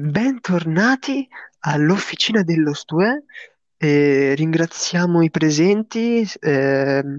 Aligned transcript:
Bentornati 0.00 1.28
all'officina 1.60 2.42
dello 2.42 2.72
Stue. 2.72 3.24
Eh, 3.76 4.34
ringraziamo 4.36 5.22
i 5.22 5.30
presenti, 5.30 6.24
ehm, 6.38 7.18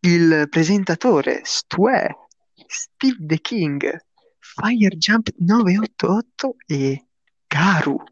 il 0.00 0.46
presentatore 0.50 1.40
Stue, 1.44 2.28
Steve 2.66 3.16
the 3.20 3.40
King, 3.40 4.04
Firejump 4.38 5.30
988 5.38 6.56
e 6.66 7.06
Garu. 7.46 8.04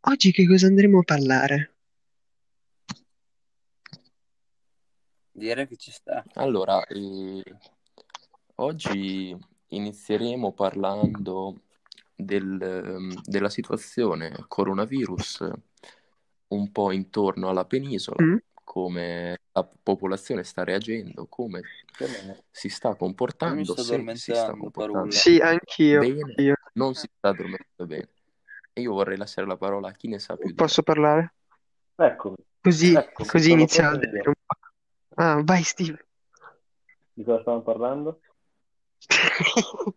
Oggi 0.00 0.32
che 0.32 0.46
cosa 0.46 0.68
andremo 0.68 1.00
a 1.00 1.02
parlare? 1.02 1.74
Direi 5.30 5.68
che 5.68 5.76
ci 5.76 5.90
sta. 5.90 6.24
Allora, 6.34 6.82
eh, 6.86 7.42
oggi 8.54 9.36
inizieremo 9.68 10.52
parlando 10.52 11.60
del, 12.14 12.60
ehm, 12.60 13.20
della 13.22 13.48
situazione 13.48 14.44
coronavirus 14.48 15.50
un 16.48 16.70
po' 16.70 16.92
intorno 16.92 17.48
alla 17.48 17.64
penisola, 17.64 18.22
Mm? 18.22 18.36
come 18.64 19.38
la 19.52 19.64
popolazione 19.64 20.44
sta 20.44 20.64
reagendo, 20.64 21.26
come 21.26 21.62
si 22.50 22.68
sta 22.68 22.94
comportando, 22.94 23.74
se 23.76 24.04
si 24.16 24.32
sta 24.32 24.52
comportando. 24.52 25.10
Sì, 25.10 25.38
anch'io. 25.38 26.00
bene, 26.00 26.20
anch'io. 26.22 26.54
non 26.74 26.94
si 26.94 27.08
sta 27.16 27.32
dormendo 27.32 27.86
bene. 27.86 28.08
E 28.72 28.80
io 28.80 28.92
vorrei 28.92 29.16
lasciare 29.16 29.46
la 29.46 29.56
parola 29.56 29.88
a 29.88 29.92
chi 29.92 30.08
ne 30.08 30.18
sa 30.18 30.34
più 30.34 30.44
di 30.46 30.50
me. 30.50 30.56
Posso 30.56 30.82
parlare? 30.82 31.34
Eccomi, 31.96 32.36
Così, 32.60 32.94
eccomi, 32.94 33.28
così 33.28 33.48
sono 33.48 33.60
iniziamo 33.60 33.88
a 33.88 33.90
pronto 33.92 34.06
vedere 34.10 34.24
io. 34.24 34.28
un 34.28 34.34
po'. 34.46 35.20
Ah, 35.22 35.42
vai 35.44 35.62
Steve. 35.62 36.06
Di 37.12 37.24
cosa 37.24 37.40
stavamo 37.40 37.62
parlando? 37.62 38.20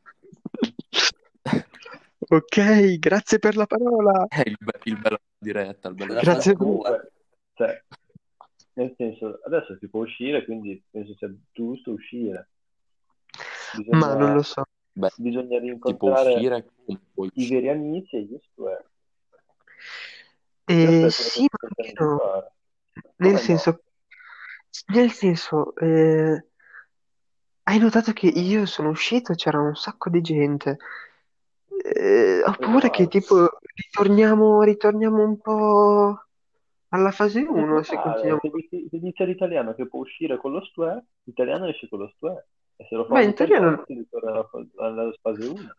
Ok, 2.28 2.98
grazie 2.98 3.40
per 3.40 3.56
la 3.56 3.66
parola. 3.66 4.26
È 4.28 4.42
il, 4.46 4.58
be- 4.60 4.80
il 4.84 4.98
bello 4.98 5.20
della 5.38 5.64
diretta, 5.64 5.90
il 5.90 5.96
bello 5.96 6.14
La 6.14 6.20
della 6.20 6.32
Grazie. 6.34 6.54
Comunque, 6.54 7.12
cioè, 7.54 7.84
nel 8.74 8.94
senso, 8.98 9.40
adesso 9.46 9.78
si 9.80 9.88
può 9.88 10.02
uscire, 10.02 10.44
quindi 10.44 10.84
penso 10.90 11.16
sia 11.16 11.34
giusto 11.52 11.92
uscire. 11.92 12.50
Ma 13.92 14.14
non 14.14 14.18
Bisogna, 14.18 14.34
lo 14.34 14.42
so. 14.42 14.64
Beh, 14.94 15.12
bisogna 15.18 15.60
rincontrare 15.60 16.34
uscire, 16.34 16.66
i 17.34 17.48
veri 17.50 17.70
amici 17.70 18.16
e 18.16 18.22
gli 18.22 18.40
stue. 18.52 18.86
Eh, 20.66 21.06
è 21.06 21.10
sì, 21.10 21.46
ma 21.52 22.06
no? 22.06 22.52
Nel 22.94 23.14
Come 23.18 23.32
no? 23.32 23.38
senso, 23.38 23.84
nel 24.88 25.12
senso, 25.12 25.76
eh, 25.76 26.46
hai 27.64 27.80
notato 27.80 28.14
che 28.14 28.28
io 28.28 28.66
sono 28.66 28.90
uscito 28.90 29.32
e 29.32 29.36
c'era 29.36 29.60
un 29.60 29.76
sacco 29.76 30.10
di 30.10 30.22
gente. 30.22 30.78
Eh, 31.88 32.42
ho 32.44 32.56
paura 32.58 32.90
che 32.90 33.08
tipo 33.08 33.60
ritorniamo, 33.76 34.64
ritorniamo 34.64 35.24
un 35.24 35.38
po' 35.38 36.20
alla 36.90 37.12
fase 37.12 37.44
Non 37.44 37.60
1 37.60 37.84
se 37.84 38.00
continuiamo. 38.00 38.40
Se 38.42 38.50
dici, 38.50 38.88
se 38.90 39.00
dice 39.00 39.26
l'italiano 39.26 39.76
che 39.76 39.88
può 39.88 40.00
uscire 40.00 40.38
con 40.38 40.52
lo 40.52 40.64
stue, 40.66 41.06
l'italiano 41.24 41.68
esce 41.68 41.88
con 41.88 42.00
lo 42.00 42.12
stue. 42.16 42.48
E 42.78 42.86
se 42.90 42.96
lo 42.96 43.06
fa 43.06 43.14
Ma 43.14 43.22
in 43.22 43.36
teoria 43.36 43.60
non, 43.60 43.84
si 43.86 43.94
ritorna 43.94 44.32
alla, 44.32 44.44
fa- 44.46 44.66
alla 44.78 45.14
fase 45.22 45.46
1. 45.46 45.76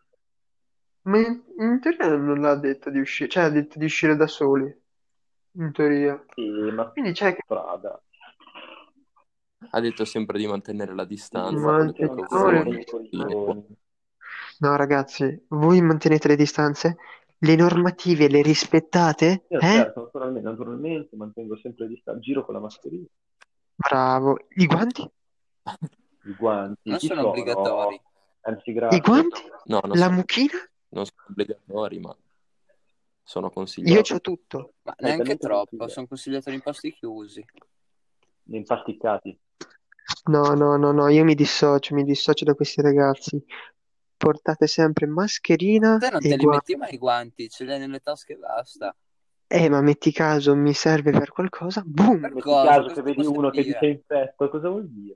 ma 1.01 1.17
in, 1.17 1.43
in 1.57 1.79
teoria 1.81 2.15
non 2.15 2.39
l'ha 2.39 2.55
detto 2.55 2.89
di 2.89 2.99
uscire, 2.99 3.29
cioè 3.29 3.43
ha 3.43 3.49
detto 3.49 3.77
di 3.77 3.85
uscire 3.85 4.15
da 4.15 4.27
soli, 4.27 4.73
in 5.51 5.71
teoria. 5.73 6.23
Sì, 6.33 6.49
ma 6.71 6.89
Quindi 6.89 7.11
c'è 7.11 7.35
che 7.35 7.41
strada. 7.43 8.01
Ha 9.71 9.79
detto 9.81 10.05
sempre 10.05 10.37
di 10.37 10.47
mantenere 10.47 10.93
la 10.93 11.03
distanza 11.03 11.59
mantenere... 11.59 12.27
No, 14.59 14.75
ragazzi, 14.75 15.45
voi 15.49 15.81
mantenete 15.81 16.27
le 16.27 16.35
distanze? 16.35 16.97
Le 17.39 17.55
normative 17.55 18.27
le 18.27 18.41
rispettate? 18.41 19.45
Io 19.49 19.59
Eh? 19.59 19.65
certo, 19.65 20.01
naturalmente, 20.05 20.49
naturalmente 20.49 21.15
mantengo 21.15 21.55
sempre 21.57 21.87
di 21.87 21.95
stare, 22.01 22.19
giro 22.19 22.43
con 22.43 22.55
la 22.55 22.59
mascherina, 22.61 23.05
Bravo. 23.75 24.37
I 24.55 24.65
guanti? 24.65 25.01
i 26.23 26.33
guanti, 26.35 26.89
Non 26.89 26.97
chi 26.97 27.05
sono 27.07 27.19
sono? 27.21 27.31
obbligatori. 27.31 28.01
Anzi, 28.41 28.69
I 28.71 28.73
grazie. 28.73 28.99
guanti? 29.01 29.41
No, 29.65 29.79
non 29.83 29.97
La 29.97 30.05
sono, 30.05 30.15
mucchina? 30.15 30.53
non 30.89 31.05
sono 31.05 31.21
obbligatori, 31.29 31.99
ma 31.99 32.15
sono 33.23 33.45
Io 33.47 33.51
consigliati. 33.53 34.01
c'ho 34.13 34.19
tutto. 34.21 34.73
Ma 34.83 34.95
neanche 34.97 35.17
talmente 35.17 35.37
troppo, 35.37 35.59
consigliato. 35.61 35.91
sono 35.91 36.07
consigliatori 36.07 36.55
in 36.55 36.61
posti 36.63 36.91
chiusi. 36.93 37.45
Impasticcati. 38.49 39.39
No, 40.31 40.53
no, 40.53 40.75
no, 40.77 40.91
no, 40.91 41.07
io 41.09 41.23
mi 41.23 41.35
dissocio, 41.35 41.93
mi 41.93 42.03
dissocio 42.03 42.45
da 42.45 42.55
questi 42.55 42.81
ragazzi. 42.81 43.39
Portate 44.17 44.67
sempre 44.67 45.05
mascherina 45.05 45.97
Te 45.97 46.09
non 46.09 46.19
e 46.23 46.29
te 46.29 46.35
li 46.35 46.43
guanti. 46.43 46.71
metti 46.73 46.75
mai 46.75 46.93
i 46.95 46.97
guanti, 46.97 47.49
ce 47.49 47.63
li 47.63 47.71
hai 47.71 47.79
nelle 47.79 47.99
tasche 47.99 48.33
e 48.33 48.37
basta. 48.37 48.95
Eh, 49.49 49.69
ma 49.69 49.81
metti 49.81 50.11
caso, 50.11 50.55
mi 50.55 50.73
serve 50.73 51.11
per 51.11 51.29
qualcosa? 51.29 51.81
Boom! 51.85 52.19
Per 52.19 52.33
Metti 52.33 52.41
cosa? 52.41 52.69
caso 52.69 52.93
ti 52.93 53.01
vedi 53.01 53.25
uno 53.25 53.49
che 53.49 53.63
ti 53.63 53.71
servire? 53.71 53.79
sei 53.79 53.91
infetto, 53.91 54.49
cosa 54.49 54.69
vuol 54.69 54.89
dire? 54.89 55.15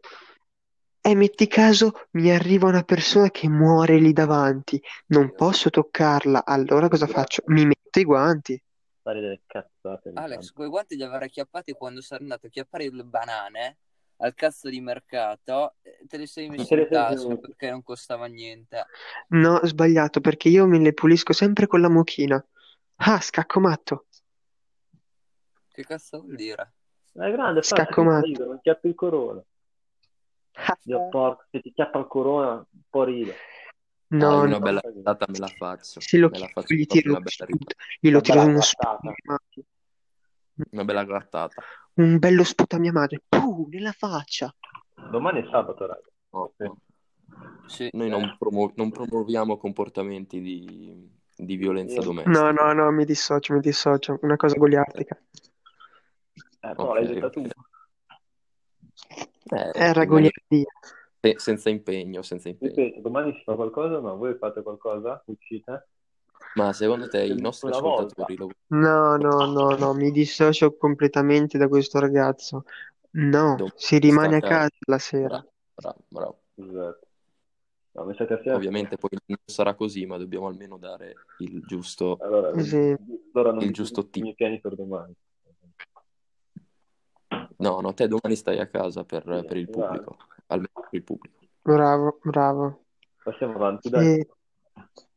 E 1.03 1.15
metti 1.15 1.47
caso 1.47 1.91
mi 2.11 2.31
arriva 2.31 2.67
una 2.67 2.83
persona 2.83 3.29
che 3.31 3.49
muore 3.49 3.97
lì 3.97 4.13
davanti. 4.13 4.79
Non 5.07 5.33
posso 5.35 5.69
toccarla. 5.71 6.45
Allora 6.45 6.87
cosa 6.87 7.07
faccio? 7.07 7.41
Mi 7.47 7.65
metto 7.65 7.99
i 7.99 8.03
guanti. 8.03 8.61
Fare 9.01 9.19
delle 9.19 9.41
cazzate 9.47 10.11
Alex, 10.13 10.51
quei 10.51 10.69
guanti 10.69 10.95
li 10.95 11.03
avrei 11.03 11.27
acchiappati 11.27 11.71
quando 11.73 12.01
sei 12.01 12.19
andato 12.19 12.45
a 12.45 12.49
chiappare 12.49 12.87
le 12.91 13.03
banane 13.03 13.77
al 14.21 14.33
cazzo 14.35 14.69
di 14.69 14.79
mercato, 14.81 15.75
eh, 15.81 16.05
te 16.07 16.17
li 16.17 16.27
sei 16.27 16.47
le 16.49 16.55
in 16.57 16.65
sei 16.65 16.87
tasca 16.87 17.35
perché 17.37 17.69
non 17.71 17.83
costava 17.83 18.27
niente. 18.27 18.85
No, 19.29 19.55
ho 19.55 19.65
sbagliato 19.65 20.21
perché 20.21 20.49
io 20.49 20.67
me 20.67 20.79
le 20.79 20.93
pulisco 20.93 21.33
sempre 21.33 21.67
con 21.67 21.81
la 21.81 21.89
mucchina. 21.89 22.43
Ah, 22.97 23.19
scacco 23.19 23.59
matto. 23.59 24.05
Che 25.73 25.83
cazzo 25.83 26.21
vuol 26.21 26.35
dire? 26.35 26.73
È 27.13 27.31
grande, 27.31 27.61
Scacco 27.63 28.03
matto. 28.03 28.25
rido, 28.25 28.45
non 28.45 28.61
chiappi 28.61 28.87
il 28.87 28.95
corona. 28.95 29.43
Dio 30.83 31.09
porco, 31.09 31.45
se 31.49 31.61
ti 31.61 31.73
chiappa 31.73 31.99
il 31.99 32.07
corona, 32.07 32.53
un 32.53 32.81
po' 32.89 33.03
ride. 33.03 33.35
Dai, 34.07 34.19
No, 34.19 34.41
una 34.41 34.57
no. 34.57 34.59
bella 34.59 34.81
me 34.83 35.37
la 35.39 35.47
faccio. 35.47 35.99
Se 35.99 36.17
lo 36.17 36.29
Me 36.29 36.39
la 36.39 36.47
faccio 36.49 36.73
gli 36.73 36.85
tiro 36.85 37.21
glielo 37.99 38.17
Una 38.17 38.21
tiro 38.21 38.41
uno 38.45 38.61
sputo 38.61 38.87
a 38.87 38.91
grattata. 38.91 38.99
mia 39.01 39.15
madre. 39.23 39.65
Una 40.71 40.83
bella 40.85 41.03
grattata. 41.03 41.61
Un 41.95 42.17
bello 42.19 42.43
sputo 42.43 42.75
a 42.75 42.79
mia 42.79 42.91
madre. 42.91 43.21
Puh, 43.27 43.67
nella 43.69 43.91
faccia. 43.91 44.53
Domani 45.09 45.41
è 45.41 45.49
sabato, 45.49 45.85
raga. 45.85 46.01
No, 46.31 46.53
Sì. 46.57 46.63
no. 46.63 46.77
Sì. 47.65 47.89
Noi 47.93 48.09
non, 48.09 48.35
promu- 48.37 48.73
non 48.75 48.91
promuoviamo 48.91 49.57
comportamenti 49.57 50.41
di, 50.41 51.09
di 51.35 51.55
violenza 51.55 51.95
Io- 51.95 52.03
domestica. 52.03 52.39
No, 52.39 52.51
no, 52.51 52.73
no, 52.73 52.91
mi 52.91 53.05
dissocio, 53.05 53.53
mi 53.53 53.59
dissocio. 53.61 54.19
Una 54.21 54.35
cosa 54.35 54.55
goliardica. 54.57 55.17
Eh, 56.63 56.73
Ok, 56.75 56.93
l'hai 56.93 57.07
detta 57.07 57.29
tu. 57.29 57.41
Eh, 59.53 59.71
Era 59.73 60.05
goliardia. 60.05 60.65
se- 61.19 61.39
senza 61.39 61.69
impegno, 61.69 62.21
senza 62.21 62.49
impegno. 62.49 63.01
Domani 63.01 63.33
si 63.33 63.41
fa 63.43 63.55
qualcosa, 63.55 63.99
ma 63.99 64.13
voi 64.13 64.35
fate 64.37 64.61
qualcosa? 64.61 65.21
Uscite? 65.25 65.87
Ma 66.53 66.73
secondo 66.73 67.07
te 67.07 67.23
i 67.25 67.39
nostri 67.39 67.69
Una 67.69 67.79
volta. 67.79 68.07
ascoltatori 68.07 68.37
lo 68.37 68.49
No, 68.67 69.17
no, 69.17 69.45
no, 69.45 69.75
no, 69.75 69.93
mi 69.93 70.11
dissocio 70.11 70.75
completamente 70.77 71.57
da 71.57 71.67
questo 71.67 71.99
ragazzo. 71.99 72.63
No, 73.11 73.57
Dom- 73.57 73.73
si 73.75 73.99
rimane 73.99 74.37
a 74.37 74.41
casa. 74.41 74.69
la 74.87 74.97
sera. 74.97 75.27
Bravo, 75.29 75.51
bravo, 75.75 76.03
bravo. 76.09 76.39
Esatto. 76.55 77.07
No, 77.93 78.05
mi 78.05 78.15
sa 78.15 78.25
che 78.25 78.39
sia... 78.41 78.55
Ovviamente 78.55 78.95
poi 78.97 79.09
non 79.25 79.37
sarà 79.45 79.75
così, 79.75 80.05
ma 80.05 80.17
dobbiamo 80.17 80.47
almeno 80.47 80.77
dare 80.77 81.15
il 81.37 81.61
giusto. 81.65 82.17
Allora, 82.21 82.61
Sì. 82.63 82.95
allora 83.33 83.51
non 83.51 83.63
Il 83.63 83.67
mi 83.67 83.73
giusto 83.73 84.01
dico 84.01 84.07
i 84.07 84.11
tipo. 84.11 84.25
miei 84.25 84.35
piani 84.35 84.59
per 84.61 84.75
domani. 84.75 85.13
No, 87.57 87.79
no, 87.81 87.93
te 87.93 88.07
domani 88.07 88.35
stai 88.35 88.59
a 88.59 88.67
casa 88.67 89.03
per, 89.03 89.23
Sì, 89.23 89.45
per 89.45 89.57
il 89.57 89.69
esatto. 89.69 89.81
pubblico, 89.83 90.17
almeno 90.47 90.71
per 90.73 90.87
il 90.91 91.03
pubblico. 91.03 91.39
Bravo, 91.63 92.19
bravo. 92.23 92.85
Passiamo 93.23 93.55
avanti, 93.55 93.89
dai. 93.89 94.25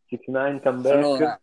Sì. 0.06 0.20
6 0.24 0.60
comeback. 0.60 0.94
Allora, 0.94 1.40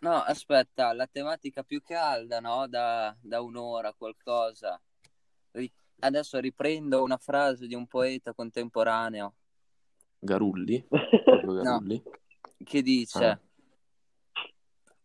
no, 0.00 0.14
aspetta, 0.22 0.92
la 0.92 1.06
tematica 1.06 1.62
più 1.62 1.82
calda, 1.82 2.40
no? 2.40 2.66
Da, 2.66 3.16
da 3.20 3.40
un'ora, 3.40 3.92
qualcosa. 3.92 4.80
Ri- 5.52 5.72
adesso 6.00 6.38
riprendo 6.38 7.02
una 7.02 7.16
frase 7.16 7.66
di 7.66 7.74
un 7.74 7.86
poeta 7.86 8.34
contemporaneo 8.34 9.34
Garulli? 10.18 10.84
Proprio 10.88 11.52
No. 11.52 11.62
Garulli? 11.62 12.02
che 12.64 12.82
dice: 12.82 13.24
Ah. 13.24 13.40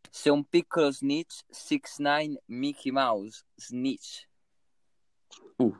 Se 0.10 0.30
un 0.30 0.44
piccolo 0.46 0.92
snitch, 0.92 1.44
6ix9ine 1.52 2.38
Mickey 2.46 2.92
Mouse, 2.92 3.46
snitch. 3.56 4.28
Uh, 5.58 5.76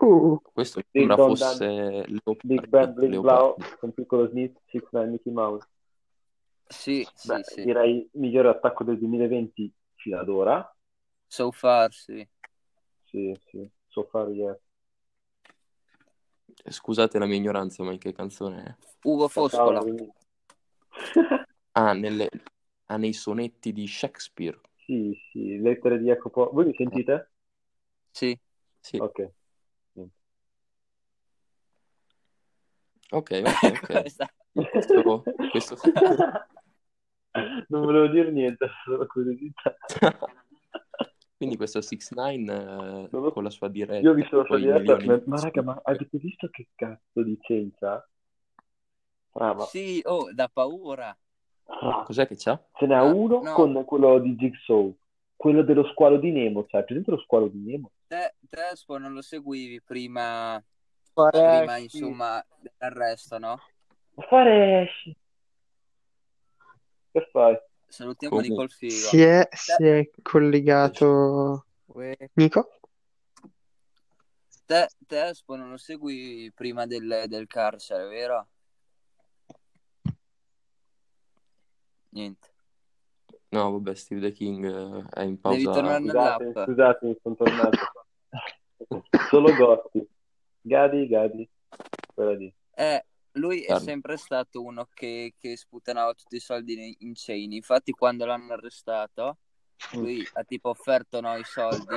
Uh, 0.00 0.40
questo 0.52 0.82
Ding 0.90 1.08
sembra 1.14 1.16
fosse 1.16 2.04
Big 2.42 2.66
Leopardi. 2.66 2.68
Bang 2.68 2.92
Bling 2.94 3.20
Blau, 3.20 3.56
con 3.78 3.92
piccolo 3.92 4.28
snitch, 4.28 4.58
6 4.70 4.82
9 4.90 5.06
Mickey 5.08 5.32
Mouse. 5.32 5.68
Sì, 6.66 7.06
sì, 7.14 7.28
Beh, 7.28 7.42
sì. 7.44 7.62
direi 7.62 8.08
migliore 8.14 8.48
attacco 8.48 8.84
del 8.84 8.98
2020 8.98 9.72
fino 9.94 10.18
ad 10.18 10.28
ora. 10.28 10.76
So 11.26 11.52
far, 11.52 11.92
sì. 11.92 12.26
Sì, 13.04 13.34
sì, 13.50 13.68
so 13.88 14.04
far 14.10 14.28
yes. 14.30 14.58
Scusate 16.64 17.18
la 17.18 17.26
mia 17.26 17.36
ignoranza, 17.36 17.82
ma 17.82 17.92
in 17.92 17.98
che 17.98 18.12
canzone 18.12 18.62
è? 18.62 18.74
Ugo 19.02 19.28
Foscola. 19.28 19.82
Ah, 21.74 21.94
nelle- 21.94 22.28
ah, 22.86 22.98
nei 22.98 23.14
sonetti 23.14 23.72
di 23.72 23.86
Shakespeare. 23.86 24.60
Sì, 24.84 25.18
sì, 25.30 25.58
lettere 25.58 25.98
di 25.98 26.04
Jacopo. 26.04 26.50
Voi 26.52 26.66
mi 26.66 26.74
sentite? 26.74 27.30
Sì. 28.10 28.38
Sì. 28.78 28.98
Ok. 28.98 29.32
Ok, 33.16 33.42
ok, 33.44 33.62
ok. 33.82 34.00
Questa- 34.02 34.28
Questo, 35.50 35.76
questo- 35.76 35.76
Non 37.68 37.84
volevo 37.84 38.06
dire 38.08 38.30
niente, 38.30 38.68
solo 38.84 39.06
curiosità. 39.06 39.76
Quindi 41.36 41.56
questo 41.56 41.80
6 41.80 41.98
9 42.10 43.08
Non 43.10 43.22
lo- 43.22 43.32
con 43.32 43.42
la 43.42 43.50
sua 43.50 43.68
diretta. 43.68 44.00
Io 44.00 44.12
ho 44.12 44.14
visto 44.14 44.36
la 44.38 44.44
sua 44.44 44.58
diretta, 44.58 44.96
ma, 45.04 45.20
ma 45.26 45.40
raga, 45.40 45.62
ma 45.62 45.80
avete 45.84 46.18
visto 46.18 46.48
che 46.50 46.68
cazzo 46.74 47.22
di 47.22 47.38
cenza? 47.42 48.06
Ah, 49.32 49.54
ma 49.54 49.64
Sì, 49.64 50.00
oh, 50.04 50.32
da 50.32 50.48
paura. 50.48 51.16
ah, 51.66 52.02
Cos'è 52.04 52.26
che 52.26 52.36
c'ha? 52.36 52.62
ce 52.74 52.86
n'è 52.86 52.96
No, 52.96 53.14
uno 53.14 53.40
no. 53.40 53.54
con 53.54 53.84
quello 53.84 54.18
di 54.20 54.34
Jigsaw, 54.36 54.94
quello 55.36 55.62
dello 55.62 55.84
squalo 55.88 56.18
di 56.18 56.30
Nemo, 56.30 56.66
cioè, 56.66 56.84
presente 56.84 57.10
lo 57.10 57.18
squalo 57.18 57.48
di 57.48 57.58
Nemo? 57.58 57.90
Te, 58.06 58.34
te 58.48 58.60
non 58.98 59.12
lo 59.14 59.22
seguivi 59.22 59.80
prima, 59.82 60.62
Fare- 61.12 61.58
prima 61.58 61.76
insomma, 61.76 62.44
dell'arresto, 62.56 63.38
no? 63.38 63.60
Ma 64.14 64.22
fare 64.24 64.82
esci. 64.82 65.16
Che 67.12 67.28
fai? 67.30 67.58
Salutiamo 67.86 68.36
Comunque. 68.36 68.64
Nicol 68.64 68.70
Figo. 68.70 68.94
Si 68.94 69.20
è, 69.20 69.46
si 69.52 69.84
è 69.84 70.10
collegato 70.22 71.66
Uè. 71.86 72.16
Nico? 72.34 72.78
Te, 74.64 74.88
te 75.06 75.26
Espo, 75.28 75.56
non 75.56 75.68
lo 75.70 75.76
segui 75.76 76.50
prima 76.54 76.86
del, 76.86 77.24
del 77.26 77.46
carcere, 77.46 78.08
vero? 78.08 78.48
Niente. 82.10 82.50
No, 83.50 83.72
vabbè, 83.72 83.94
Steve 83.94 84.20
the 84.22 84.32
King 84.32 84.64
eh, 84.64 85.04
è 85.10 85.22
in 85.24 85.38
Devi 85.42 85.64
pausa. 85.64 85.72
tornare 85.72 86.00
Scusate, 86.00 86.44
nell'app. 86.44 86.66
scusatemi, 86.68 87.18
sono 87.22 87.34
tornato. 87.34 87.76
Solo 89.28 89.54
Gotti. 89.54 90.08
Gadi, 90.62 91.06
Gadi. 91.08 91.48
Quella 92.14 92.32
lì. 92.34 92.52
Eh, 92.74 93.04
lui 93.32 93.62
è 93.62 93.78
sempre 93.78 94.16
stato 94.16 94.62
uno 94.62 94.88
che, 94.92 95.34
che 95.38 95.56
sputanava 95.56 96.14
tutti 96.14 96.36
i 96.36 96.40
soldi 96.40 96.96
in, 97.00 97.12
chain. 97.14 97.52
Infatti, 97.52 97.92
quando 97.92 98.24
l'hanno 98.24 98.52
arrestato, 98.52 99.38
lui 99.92 100.24
ha 100.34 100.44
tipo 100.44 100.68
offerto 100.70 101.20
no, 101.20 101.36
i 101.36 101.44
soldi 101.44 101.94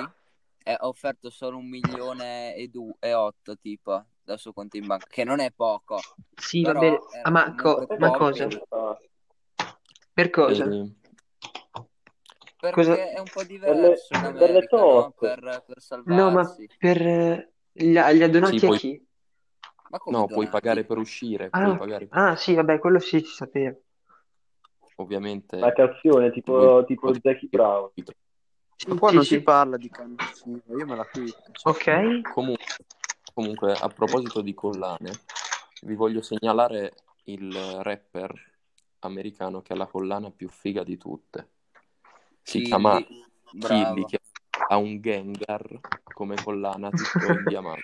e 0.63 0.71
ha 0.71 0.87
offerto 0.87 1.29
solo 1.29 1.57
un 1.57 1.67
milione 1.69 2.55
e, 2.55 2.67
du- 2.69 2.95
e 2.99 3.13
otto 3.13 3.57
tipo 3.57 4.03
dal 4.23 4.39
suo 4.39 4.53
conto 4.53 4.77
in 4.77 4.87
banca, 4.87 5.05
che 5.07 5.23
non 5.23 5.39
è 5.39 5.51
poco. 5.51 5.99
Sì, 6.35 6.63
va 6.63 6.73
bene. 6.73 6.99
Ah, 7.21 7.29
ma, 7.29 7.53
co- 7.55 7.85
ma 7.99 8.09
poco. 8.09 8.17
cosa? 8.17 8.47
Per 10.13 10.29
cosa? 10.29 10.65
E- 10.65 10.93
Perché 12.57 12.71
Cosa- 12.73 13.09
è 13.09 13.19
un 13.19 13.25
po' 13.31 13.41
le- 13.41 13.47
diverso 13.47 14.15
in 14.15 14.21
per 14.21 14.33
le 14.33 14.47
America, 14.47 14.77
no? 14.77 14.85
toste. 15.11 15.27
Per, 15.27 15.63
per 15.67 16.03
No, 16.05 16.31
ma 16.31 16.43
salvarsi. 16.43 16.69
per 16.79 17.53
gli, 17.77 17.91
gli 17.91 17.97
ha 18.23 18.29
donati 18.29 18.57
Sì, 18.57 18.65
a 18.65 18.67
poi- 18.69 18.77
chi? 18.79 19.05
Ma 19.89 19.97
come 19.99 20.17
No, 20.17 20.27
puoi 20.27 20.47
pagare 20.47 20.85
per 20.85 20.97
uscire, 20.97 21.49
Ah, 21.51 21.61
puoi 21.63 21.77
pagare 21.77 22.07
per- 22.07 22.17
ah, 22.17 22.35
sì, 22.35 22.53
vabbè, 22.53 22.79
quello 22.79 22.99
sì, 22.99 23.19
si 23.19 23.25
sapeva. 23.33 23.75
ovviamente. 24.95 25.57
La 25.57 25.73
cauzione, 25.73 26.31
tipo, 26.31 26.53
Voi- 26.53 26.85
tipo 26.85 27.11
Jackie 27.11 27.49
Brown. 27.49 27.91
Sì, 28.77 28.87
Ma 28.87 28.97
qua 28.97 29.09
sì, 29.09 29.15
non 29.15 29.23
sì. 29.25 29.35
si 29.35 29.41
parla 29.41 29.77
di 29.77 29.89
clandestino, 29.89 30.61
io 30.77 30.85
me 30.85 30.95
la 30.95 31.05
quito. 31.05 31.37
Ok. 31.63 32.21
Comunque, 32.33 32.65
comunque, 33.33 33.73
a 33.73 33.87
proposito 33.89 34.41
di 34.41 34.53
collane, 34.53 35.11
vi 35.81 35.95
voglio 35.95 36.21
segnalare 36.21 36.93
il 37.25 37.53
rapper 37.81 38.33
americano 38.99 39.61
che 39.61 39.73
ha 39.73 39.75
la 39.75 39.87
collana 39.87 40.31
più 40.31 40.47
figa 40.49 40.83
di 40.83 40.97
tutte. 40.97 41.49
Si 42.41 42.59
Killy, 42.59 42.65
chiama. 42.67 43.03
Killy, 43.59 44.05
che 44.05 44.19
ha 44.67 44.77
un 44.77 44.99
Gengar 45.01 45.79
come 46.13 46.35
collana 46.41 46.89
tutto 46.89 47.25
in 47.31 47.43
diamante. 47.47 47.83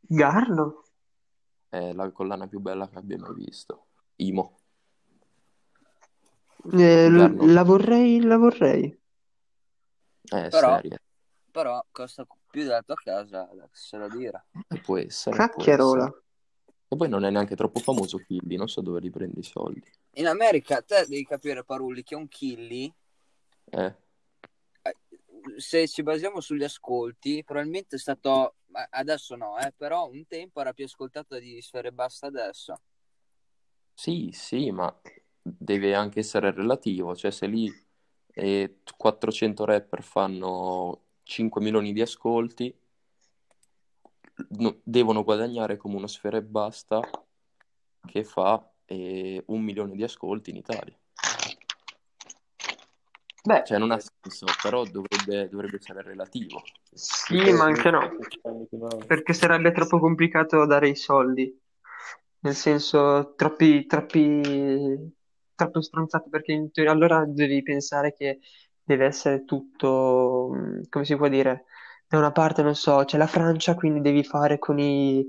Garlo? 0.00 0.84
È 1.68 1.92
la 1.92 2.10
collana 2.10 2.46
più 2.46 2.60
bella 2.60 2.88
che 2.88 2.98
abbia 2.98 3.18
mai 3.18 3.34
visto. 3.34 3.86
Imo. 4.16 4.58
Eh, 6.72 7.10
l- 7.10 7.52
la 7.52 7.62
vorrei, 7.62 8.20
la 8.20 8.36
vorrei. 8.36 8.86
È 10.22 10.48
Però- 10.48 10.74
seria. 10.76 10.98
Però 11.50 11.84
costa 11.92 12.26
più 12.50 12.62
della 12.62 12.82
tua 12.82 12.96
casa, 12.96 13.48
se 13.70 13.96
lo 13.96 14.08
dire. 14.08 14.46
E 14.68 14.80
può 14.80 14.96
essere. 14.98 15.36
può 15.36 15.46
Cacchiarola. 15.46 16.04
essere. 16.06 16.22
E 16.88 16.96
poi 16.96 17.08
non 17.08 17.24
è 17.24 17.30
neanche 17.30 17.54
troppo 17.56 17.78
famoso 17.80 18.18
Killy, 18.18 18.56
non 18.56 18.68
so 18.68 18.80
dove 18.80 19.00
li 19.00 19.10
prendi 19.10 19.40
i 19.40 19.44
soldi. 19.44 19.88
In 20.14 20.26
America, 20.26 20.80
te 20.82 21.06
devi 21.08 21.24
capire, 21.26 21.62
Parulli, 21.64 22.02
che 22.02 22.14
un 22.14 22.28
Killy, 22.28 22.92
Eh, 23.66 23.94
se 25.56 25.88
ci 25.88 26.02
basiamo 26.02 26.40
sugli 26.40 26.64
ascolti, 26.64 27.42
probabilmente 27.44 27.96
è 27.96 27.98
stato, 27.98 28.56
adesso 28.90 29.36
no, 29.36 29.58
eh, 29.58 29.72
però 29.76 30.08
un 30.08 30.26
tempo 30.26 30.60
era 30.60 30.72
più 30.72 30.84
ascoltato 30.84 31.38
di 31.38 31.60
Sfere 31.60 31.92
Basta 31.92 32.26
adesso. 32.26 32.80
Sì, 33.92 34.30
sì, 34.32 34.70
ma 34.70 34.94
deve 35.40 35.94
anche 35.94 36.20
essere 36.20 36.50
relativo, 36.52 37.14
cioè 37.14 37.30
se 37.30 37.46
lì 37.46 37.72
eh, 38.32 38.78
400 38.96 39.64
rapper 39.64 40.02
fanno 40.02 41.02
5 41.22 41.60
milioni 41.60 41.92
di 41.92 42.00
ascolti, 42.00 42.76
no- 44.58 44.80
devono 44.82 45.22
guadagnare 45.22 45.76
come 45.76 45.96
uno 45.96 46.06
sfera 46.06 46.36
e 46.38 46.42
basta 46.42 47.00
che 48.06 48.24
fa 48.24 48.70
eh, 48.86 49.42
un 49.46 49.62
milione 49.62 49.94
di 49.94 50.02
ascolti 50.02 50.50
in 50.50 50.56
Italia. 50.56 50.98
Beh, 53.46 53.62
Cioè 53.66 53.78
non 53.78 53.90
ha 53.90 53.98
senso, 53.98 54.46
però 54.62 54.84
dovrebbe, 54.84 55.48
dovrebbe 55.50 55.76
essere 55.76 56.00
relativo. 56.02 56.62
sì, 56.94 57.36
ma 57.52 57.64
anche 57.64 57.90
no. 57.90 58.00
Perché 59.06 59.34
sarebbe 59.34 59.72
troppo 59.72 59.98
complicato 59.98 60.64
dare 60.64 60.88
i 60.88 60.96
soldi. 60.96 61.60
Nel 62.40 62.54
senso, 62.54 63.34
troppi, 63.36 63.86
troppi, 63.86 65.12
troppo 65.54 65.80
stronzati, 65.82 66.28
perché 66.30 66.52
in 66.52 66.70
teoria 66.70 66.92
allora 66.92 67.24
devi 67.26 67.62
pensare 67.62 68.14
che 68.14 68.40
deve 68.82 69.06
essere 69.06 69.44
tutto, 69.44 70.50
come 70.88 71.04
si 71.04 71.16
può 71.16 71.28
dire, 71.28 71.64
da 72.06 72.18
una 72.18 72.32
parte, 72.32 72.62
non 72.62 72.74
so, 72.74 73.04
c'è 73.04 73.16
la 73.18 73.26
Francia, 73.26 73.74
quindi 73.74 74.00
devi 74.00 74.24
fare 74.24 74.58
con 74.58 74.78
i, 74.78 75.26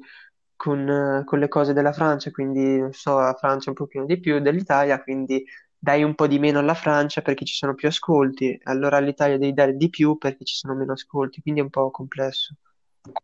con, 0.56 0.88
eh, 0.90 1.24
con 1.26 1.40
le 1.40 1.48
cose 1.48 1.74
della 1.74 1.94
Francia, 1.94 2.32
quindi, 2.32 2.80
non 2.80 2.92
so, 2.92 3.18
la 3.20 3.34
Francia 3.34 3.70
un 3.70 3.76
pochino 3.76 4.06
di 4.06 4.20
più 4.20 4.40
dell'Italia, 4.40 5.02
quindi 5.02 5.46
dai 5.86 6.02
un 6.02 6.16
po' 6.16 6.26
di 6.26 6.40
meno 6.40 6.58
alla 6.58 6.74
Francia 6.74 7.22
perché 7.22 7.46
ci 7.46 7.54
sono 7.54 7.76
più 7.76 7.88
ascolti, 7.88 8.60
allora 8.63 8.98
all'Italia 8.98 9.38
devi 9.38 9.54
dare 9.54 9.77
di 9.77 9.92
più 9.92 10.18
perché 10.18 10.44
ci 10.44 10.56
sono 10.56 10.74
meno 10.74 10.94
ascolti, 10.94 11.42
quindi 11.42 11.60
è 11.60 11.63
un 11.63 11.70
po' 11.70 11.92
complesso. 11.92 12.56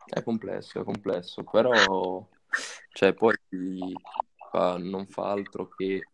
È 0.06 0.22
complesso, 0.22 0.80
è 0.80 0.84
complesso, 0.84 1.44
però 1.44 2.24
cioè, 2.94 3.14
poi 3.16 3.36
fa- 4.52 4.78
non 4.78 5.08
fa 5.08 5.32
altro 5.32 5.70
che 5.76 6.06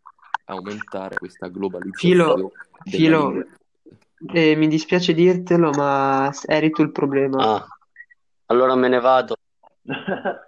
aumentare 0.45 1.17
questa 1.17 1.49
globalizzazione 1.49 2.13
Filo, 2.21 2.51
Filo, 2.85 3.45
eh, 4.31 4.55
mi 4.55 4.69
dispiace 4.69 5.13
dirtelo, 5.13 5.71
ma 5.71 6.31
eri 6.45 6.71
tu 6.71 6.81
il 6.81 6.93
problema. 6.93 7.55
Ah, 7.55 7.67
allora 8.45 8.73
me 8.75 8.87
ne 8.87 9.01
vado. 9.01 9.35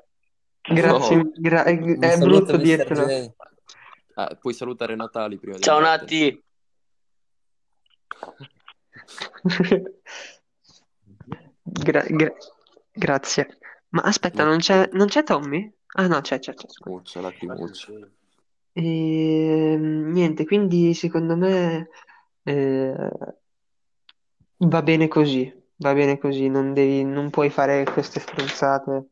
Grazie, 0.62 1.16
No. 1.18 1.32
gra- 1.36 1.66
è, 1.66 1.78
brutto 2.20 2.56
dirtelo. 2.56 3.06
J. 3.06 3.32
Ah, 4.20 4.36
puoi 4.36 4.54
salutare 4.54 4.96
Natali 4.96 5.38
prima 5.38 5.56
di 5.56 5.64
Ciao. 5.64 5.80
Nati. 5.80 6.44
Gra- 11.64 12.06
gra- 12.06 12.36
grazie. 12.92 13.60
Ma 13.90 14.02
aspetta, 14.02 14.44
non 14.44 14.58
c'è 14.58 14.90
non 14.92 15.08
c'è 15.08 15.24
Tommy? 15.24 15.72
Ah 15.94 16.08
no, 16.08 16.20
c'è, 16.20 16.40
c'è, 16.40 16.54
c'è. 16.54 16.68
scusa. 16.68 16.90
Muccia, 16.90 17.22
lacrimuccia. 17.22 17.94
Ehm, 18.74 20.12
niente, 20.12 20.46
quindi 20.46 20.94
secondo 20.94 21.38
me 21.38 21.90
eh, 22.44 23.10
va 24.58 24.82
bene 24.82 25.08
così, 25.08 25.52
va 25.78 25.94
bene 25.94 26.18
così, 26.18 26.50
non 26.50 26.74
devi, 26.74 27.06
non 27.06 27.30
puoi 27.30 27.50
fare 27.50 27.86
queste 27.86 28.20
stronzate. 28.20 29.10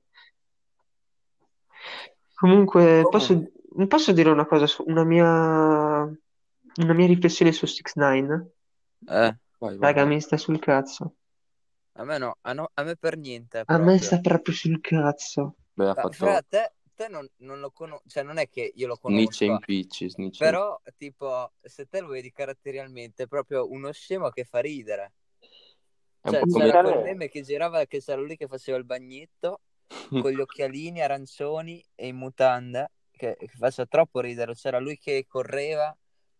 Comunque, 2.36 3.08
posso, 3.10 3.50
posso 3.88 4.12
dire 4.13 4.29
una 4.31 4.46
cosa 4.48 4.65
su 4.67 4.84
una 4.88 5.03
mia, 5.03 5.25
una 5.25 6.93
mia 6.93 7.05
riflessione 7.07 7.51
su 7.51 7.65
6 7.65 7.84
9 7.96 8.53
Eh, 9.07 9.34
Vai, 9.60 9.77
vai. 9.77 9.93
Raga, 9.93 10.05
mi 10.05 10.19
sta 10.22 10.38
sul 10.38 10.60
cazzo. 10.60 11.15
a 12.01 12.03
me 12.10 12.17
no, 12.24 12.29
a, 12.43 12.53
no- 12.53 12.69
a 12.79 12.84
me 12.86 12.96
per 12.96 13.17
niente 13.17 13.65
A 13.74 13.75
proprio. 13.75 13.86
me 13.86 13.98
sta 14.00 14.19
proprio 14.19 14.53
sul 14.53 14.81
cazzo. 14.81 15.55
Beh, 15.74 15.88
ha 15.89 15.96
Ma, 15.96 16.05
fatto 16.05 16.12
fra, 16.12 16.41
te, 16.41 16.74
te 16.96 17.07
non, 17.07 17.27
non 17.38 17.60
lo 17.60 17.72
conosci, 17.72 18.07
cioè 18.10 18.24
non 18.24 18.38
è 18.38 18.48
che 18.50 18.72
io 18.75 18.88
lo 18.88 18.98
Nietzsche 19.07 19.46
in 19.46 19.57
conosco, 19.57 19.65
picci, 19.65 20.05
Nietzsche 20.17 20.48
in- 20.50 20.57
però 20.57 20.79
tipo, 20.98 21.53
se 21.62 21.88
te 21.88 22.01
lo 22.01 22.10
vedi 22.10 22.31
caratterialmente, 22.31 23.24
è 23.24 23.27
proprio 23.27 23.69
uno 23.72 23.91
scemo 23.91 24.29
che 24.29 24.46
fa 24.46 24.60
ridere. 24.62 25.13
È 26.22 26.29
un 26.29 26.36
Cioè, 26.36 26.38
po' 26.38 26.46
c'era 26.46 26.75
come... 26.77 26.77
quel 26.77 27.00
meme 27.00 27.29
che 27.29 27.41
girava, 27.41 27.86
che 27.86 28.01
c'era 28.01 28.22
lui 28.22 28.36
che 28.38 28.48
faceva 28.48 28.77
il 28.77 28.84
bagnetto 28.86 29.62
con 30.15 30.31
gli 30.31 30.39
occhialini 30.41 31.01
arancioni 31.01 31.84
e 31.96 32.07
in 32.07 32.17
mutanda, 32.17 32.89
che, 33.17 33.36
che 33.38 33.50
faceva 33.57 33.88
troppo 33.88 34.21
ridere. 34.21 34.53
C'era 34.53 34.79
lui 34.79 34.97
che 34.97 35.25
correva 35.27 35.95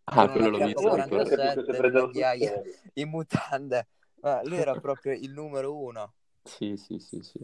Ah, 0.06 0.16
con 0.16 0.30
quello 0.30 0.50
l'ho 0.50 0.58
visto. 0.60 0.82
Io 0.82 0.90
non 0.96 1.10
capisco 1.10 1.26
se 1.26 1.36
47, 1.36 1.76
prendeva 1.76 2.00
sul 2.00 2.08
migliaia 2.14 2.52
serio. 2.54 2.74
in 2.94 3.10
mutande. 3.10 3.88
Ma 4.22 4.42
lui 4.44 4.58
era 4.58 4.76
proprio 4.76 5.14
il 5.14 5.32
numero 5.32 5.76
uno. 5.76 6.14
Sì, 6.44 6.78
sì, 6.78 7.00
sì, 7.00 7.22
sì. 7.22 7.40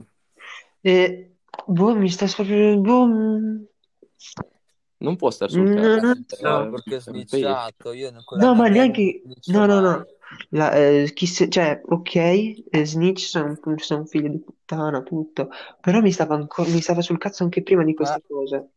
E, 0.82 1.36
boh, 1.68 1.96
mi 1.96 2.10
sta 2.10 2.26
proprio... 2.28 2.80
Boh, 2.80 3.06
mm, 3.06 3.64
Non 4.98 5.16
può 5.18 5.30
stare 5.30 5.52
sul 5.52 5.74
no, 5.74 5.82
cazzo. 5.82 6.24
So, 6.28 6.36
so. 6.36 6.70
perché 6.72 7.00
pesce. 7.00 7.12
snitchato. 7.12 7.92
Io 7.92 8.12
No, 8.38 8.56
ma 8.56 8.68
neanche... 8.70 9.22
No, 9.48 9.66
no, 9.66 9.82
no. 9.82 10.06
La, 10.50 10.72
eh, 10.74 11.12
chi 11.14 11.28
se- 11.28 11.50
cioè, 11.50 11.82
ok, 11.86 12.16
eh, 12.16 12.86
Snitch 12.86 13.20
sono 13.28 13.56
un 13.60 14.08
figlio 14.08 14.30
di 14.30 14.40
puttana, 14.40 15.04
tutto. 15.04 15.50
Però 15.80 16.00
mi 16.02 16.12
stava, 16.12 16.36
ancora, 16.36 16.70
mi 16.70 16.82
stava 16.82 17.02
sul 17.02 17.18
cazzo 17.20 17.44
anche 17.44 17.62
prima 17.62 17.84
di 17.84 17.94
Ma 17.94 17.98
queste 17.98 18.24
cose. 18.28 18.70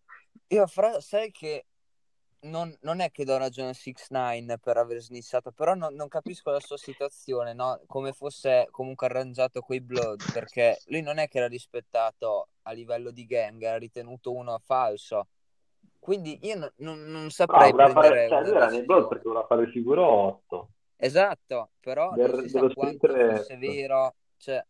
Io, 0.48 0.66
fra, 0.66 1.00
sai 1.00 1.30
che 1.30 1.66
non, 2.40 2.74
non 2.82 3.00
è 3.00 3.10
che 3.10 3.24
do 3.24 3.36
ragione 3.36 3.70
a 3.70 3.74
6 3.74 3.94
9 4.10 4.58
per 4.58 4.76
aver 4.76 5.00
snitchato, 5.00 5.50
però 5.52 5.74
non, 5.74 5.94
non 5.94 6.08
capisco 6.08 6.50
la 6.50 6.60
sua 6.60 6.76
situazione, 6.76 7.52
no? 7.54 7.80
Come 7.86 8.12
fosse 8.12 8.68
comunque 8.70 9.06
arrangiato 9.06 9.60
coi 9.60 9.80
Blood, 9.80 10.20
perché 10.32 10.78
lui 10.86 11.02
non 11.02 11.18
è 11.18 11.28
che 11.28 11.38
era 11.38 11.48
rispettato 11.48 12.48
a 12.62 12.72
livello 12.72 13.10
di 13.10 13.26
gang, 13.26 13.60
era 13.62 13.78
ritenuto 13.78 14.32
uno 14.32 14.58
falso. 14.64 15.28
Quindi 15.98 16.38
io 16.42 16.56
non, 16.56 16.72
non- 16.76 17.02
non 17.04 17.22
No, 17.24 17.30
saprei 17.30 17.70
voleva 17.72 17.88
fare, 17.90 18.08
prendere 18.10 18.28
cioè 18.28 18.38
era 18.56 18.66
nei 18.68 18.76
decisione. 18.80 19.08
perché 19.08 19.22
voleva 19.24 19.46
fare 19.46 19.62
il 19.62 19.70
figuro 19.70 20.06
8. 20.06 20.68
Esatto, 20.98 21.70
però 21.80 22.10
non 22.10 22.18
Del- 22.18 22.42
si 22.42 22.48
sa 22.48 22.68
quanto 22.72 23.08
fosse 23.08 23.56
vero. 23.56 24.14
Cioè, 24.36 24.64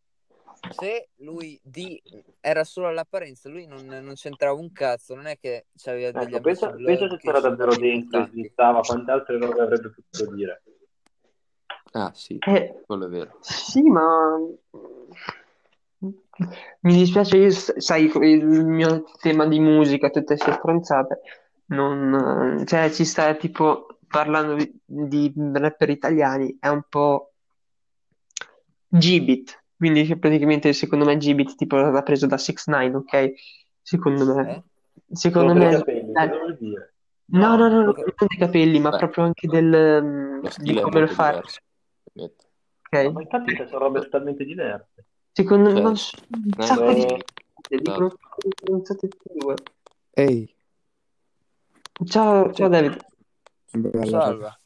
se 0.70 1.08
lui 1.16 1.58
di... 1.62 2.00
era 2.40 2.64
solo 2.64 2.88
all'apparenza, 2.88 3.48
lui 3.48 3.66
non, 3.66 3.84
non 3.86 4.14
c'entrava 4.14 4.58
un 4.58 4.72
cazzo, 4.72 5.14
non 5.14 5.26
è 5.26 5.38
che 5.38 5.66
c'aveva 5.76 6.10
degli 6.12 6.34
Ecco, 6.34 6.42
pensa, 6.42 6.70
pensa 6.70 7.08
se 7.08 7.16
che 7.16 7.16
c'era 7.18 7.40
davvero 7.40 7.74
dentro 7.76 8.26
slittava, 8.26 8.80
quante 8.80 9.10
altre 9.10 9.38
robe 9.38 9.60
avrebbe 9.60 9.90
potuto 9.90 10.34
dire. 10.34 10.62
Ah, 11.92 12.12
sì, 12.14 12.36
Eh, 12.46 12.82
quello 12.84 13.06
è 13.06 13.08
vero. 13.08 13.38
sì, 13.40 13.82
ma... 13.82 14.38
Mi 16.80 16.94
dispiace, 16.94 17.36
io, 17.38 17.50
sai, 17.50 18.10
il 18.14 18.44
mio 18.44 19.04
tema 19.20 19.46
di 19.46 19.58
musica, 19.58 20.10
tutte 20.10 20.36
queste 20.36 20.52
stronzate, 20.52 21.20
non... 21.66 22.62
Cioè, 22.66 22.90
ci 22.90 23.06
sta, 23.06 23.34
tipo, 23.34 23.98
parlando 24.06 24.54
di, 24.54 24.80
di 24.84 25.32
rapper 25.54 25.88
italiani, 25.90 26.56
è 26.60 26.68
un 26.68 26.82
po' 26.88 27.32
G-Beat, 28.88 29.64
quindi 29.76 30.04
che 30.06 30.18
praticamente 30.18 30.72
secondo 30.72 31.04
me 31.04 31.16
G-Beat 31.16 31.54
tipo 31.56 31.76
l'ha 31.76 32.02
preso 32.02 32.26
da 32.26 32.38
6 32.38 32.54
9 32.66 32.96
ok? 32.96 33.32
Secondo 33.82 34.34
me. 34.34 34.54
Eh? 34.54 34.62
Secondo 35.12 35.54
me... 35.54 35.70
capelli, 35.70 36.12
eh, 36.12 36.26
no, 37.26 37.56
no, 37.56 37.68
no, 37.68 37.82
No, 37.82 37.86
non 37.86 37.94
dei 37.94 38.38
capelli, 38.38 38.80
ma 38.80 38.90
Beh, 38.90 38.98
proprio 38.98 39.24
anche 39.24 39.46
del... 39.48 40.02
mm, 40.02 40.40
lo 40.42 40.50
di 40.58 40.74
come 40.74 41.00
lo 41.00 41.06
molto 41.06 41.14
fa, 41.14 41.30
diverso. 41.30 41.60
ammetto. 42.14 42.44
ok? 42.82 43.12
ma 43.12 43.20
infatti 43.20 43.56
cioè, 43.56 43.66
sono 43.66 43.78
robe 43.78 44.00
totalmente 44.00 44.44
diverse. 44.44 45.04
Secondo 45.32 45.70
me 45.70 45.74
Cioè, 45.74 45.82
non 45.82 45.94
un 46.28 46.52
eh, 46.58 46.62
sacco 46.62 46.92
di 46.92 47.04
dicono 47.68 48.16
tue. 49.38 49.54
Ehi, 50.12 50.56
Ciao, 52.04 52.52
ciao 52.52 52.68
David. 52.68 53.04
bella 53.72 54.30
roba. 54.30 54.60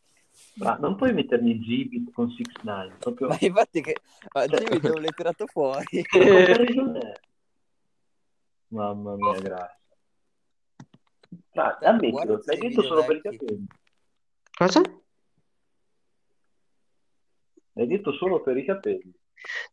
Ma 0.61 0.77
non 0.77 0.95
puoi 0.97 1.13
mettermi 1.15 1.59
G-Beat 1.59 2.13
con 2.13 2.31
6 2.31 2.45
9 2.63 2.93
proprio... 2.99 3.29
Ma 3.29 3.37
infatti 3.41 3.81
che... 3.81 3.97
Ma 4.35 4.47
Cioè- 4.47 4.59
Jimmy 4.61 4.81
dove 4.81 5.01
l'hai 5.01 5.13
tirato 5.17 5.47
fuori? 5.47 6.05
Ma 6.13 6.19
è? 6.21 7.13
Mamma 8.69 9.17
mia, 9.17 9.41
grazie. 9.41 9.79
Ah, 11.55 11.79
ammettilo, 11.83 12.41
l'hai 12.45 12.59
detto 12.59 12.83
solo 12.83 13.05
per 13.05 13.17
i 13.17 13.21
capelli. 13.23 13.67
Cosa? 14.57 14.81
L'hai 17.73 17.87
detto 17.87 18.13
solo 18.13 18.41
per 18.43 18.57
i 18.57 18.65
capelli. 18.65 19.13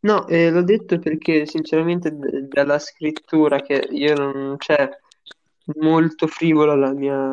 No, 0.00 0.26
eh, 0.26 0.50
l'ho 0.50 0.62
detto 0.62 0.98
perché 0.98 1.46
sinceramente 1.46 2.10
d- 2.10 2.48
dalla 2.48 2.78
scrittura 2.78 3.60
che 3.60 3.86
io 3.90 4.14
non 4.14 4.56
c'è 4.56 4.88
molto 5.80 6.26
frivola 6.26 6.74
la 6.74 6.92
mia 6.92 7.30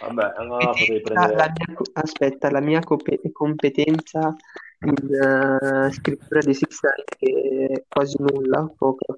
Vabbè, 0.00 0.34
allora 0.36 0.70
potevi 0.70 1.00
competenza, 1.02 1.20
la 1.20 1.52
prendere... 1.52 1.66
mia, 1.66 1.78
aspetta, 1.92 2.50
la 2.50 2.60
mia 2.60 2.80
cope- 2.80 3.20
competenza 3.32 4.36
in 4.80 5.14
eh, 5.14 5.92
scrittura 5.92 6.40
di 6.40 6.54
Six 6.54 6.80
Nine 6.82 7.04
che 7.16 7.66
è 7.72 7.84
quasi 7.88 8.16
nulla, 8.20 8.72
poca. 8.76 9.14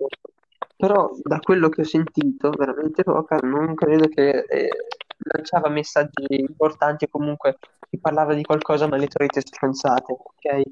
Però 0.76 1.10
da 1.22 1.38
quello 1.40 1.68
che 1.68 1.82
ho 1.82 1.84
sentito, 1.84 2.50
veramente 2.50 3.02
poca, 3.02 3.36
non 3.42 3.74
credo 3.74 4.08
che 4.08 4.44
eh, 4.48 4.70
lanciava 5.18 5.68
messaggi 5.68 6.40
importanti 6.40 7.04
o 7.04 7.08
comunque 7.10 7.58
si 7.90 7.98
parlava 7.98 8.32
di 8.32 8.42
qualcosa 8.42 8.86
ma 8.88 8.96
le 8.96 9.08
solite 9.10 9.42
stronzate, 9.42 10.12
ok? 10.12 10.62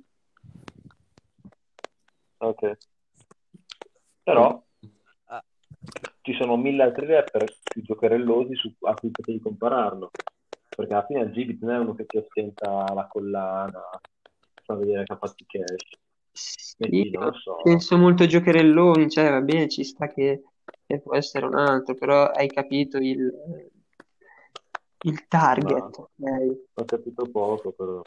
Ok. 2.39 2.79
Però 4.23 4.63
ci 6.29 6.35
sono 6.35 6.59
mille 6.59 6.83
altri 6.83 7.07
rapper 7.07 7.45
più 7.63 7.81
giocherellosi 7.83 8.55
su, 8.55 8.71
a 8.83 8.93
cui 8.93 9.11
potevi 9.11 9.41
compararlo. 9.41 10.11
Perché 10.69 10.93
alla 10.93 11.07
fine 11.07 11.21
il 11.23 11.33
Gibit 11.33 11.63
non 11.63 11.75
è 11.75 11.79
uno 11.79 11.95
che 11.95 12.05
ti 12.05 12.19
ostenta 12.19 12.93
la 12.93 13.07
collana, 13.11 13.83
fa 14.63 14.75
vedere 14.75 15.05
che 15.05 15.13
ha 15.15 15.17
fatto 15.17 15.43
i 15.43 15.47
cash. 15.47 15.99
Sì, 16.31 17.11
non 17.11 17.25
lo 17.25 17.33
so. 17.33 17.57
penso 17.63 17.97
molto 17.97 18.27
giocherelloni, 18.27 19.09
cioè 19.09 19.31
va 19.31 19.41
bene, 19.41 19.69
ci 19.69 19.83
sta 19.83 20.07
che, 20.07 20.43
che 20.87 21.01
può 21.01 21.17
essere 21.17 21.47
un 21.47 21.57
altro, 21.57 21.95
però 21.95 22.27
hai 22.27 22.47
capito 22.49 22.99
il, 22.99 23.33
il 25.01 25.27
target, 25.27 25.99
ok? 25.99 26.59
Ho 26.75 26.85
capito 26.85 27.29
poco, 27.31 27.73
però. 27.73 28.03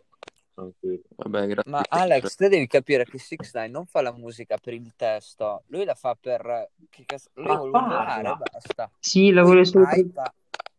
Tranquillo. 0.61 1.01
Vabbè, 1.15 1.47
grazie. 1.47 1.71
Ma 1.71 1.81
Alex, 1.89 2.35
te 2.35 2.49
devi 2.49 2.67
capire 2.67 3.05
che 3.05 3.17
6 3.17 3.37
9 3.53 3.67
non 3.69 3.85
fa 3.85 4.01
la 4.01 4.11
musica 4.13 4.57
per 4.57 4.73
il 4.73 4.93
testo, 4.95 5.63
lui 5.67 5.85
la 5.85 5.95
fa 5.95 6.15
per... 6.19 6.69
Che 6.89 7.03
cazzo... 7.05 7.29
Lui 7.33 7.47
Ma 7.47 7.55
vuole 7.55 7.71
parla. 7.71 7.87
volare 7.97 8.29
e 8.29 8.51
basta. 8.51 8.91
Sì, 8.99 9.31
la 9.31 9.41
vuole 9.43 9.65
solo 9.65 9.87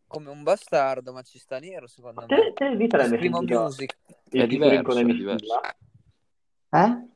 come 0.07 0.29
un 0.29 0.43
bastardo, 0.43 1.11
ma 1.11 1.23
ci 1.23 1.39
sta 1.39 1.57
nero 1.57 1.87
secondo 1.87 2.21
me. 2.21 2.27
Te, 2.27 2.53
te 2.53 2.65
l'hai 2.65 2.77
mai 2.77 3.13
Esprimo 3.13 3.37
sentito 3.37 3.61
Music. 3.61 3.97
il 4.29 4.41
È 4.41 4.47
con 4.47 4.47
diverso, 4.47 4.97
è 4.97 5.01
Amy 5.01 5.13
diverso. 5.13 5.45
Schilla? 5.45 5.75
Eh? 6.85 7.07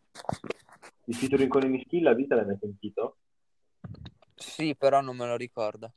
Il 1.06 1.16
featuring 1.16 1.50
con 1.50 1.64
Amy 1.64 1.84
Schilla 1.86 2.10
a 2.10 2.14
vita 2.16 2.36
l'hai 2.36 2.46
mai 2.48 2.58
sentito? 2.60 3.18
Sì, 4.34 4.76
però 4.76 5.02
non 5.02 5.16
me 5.16 5.28
lo 5.28 5.36
ricordo. 5.36 5.92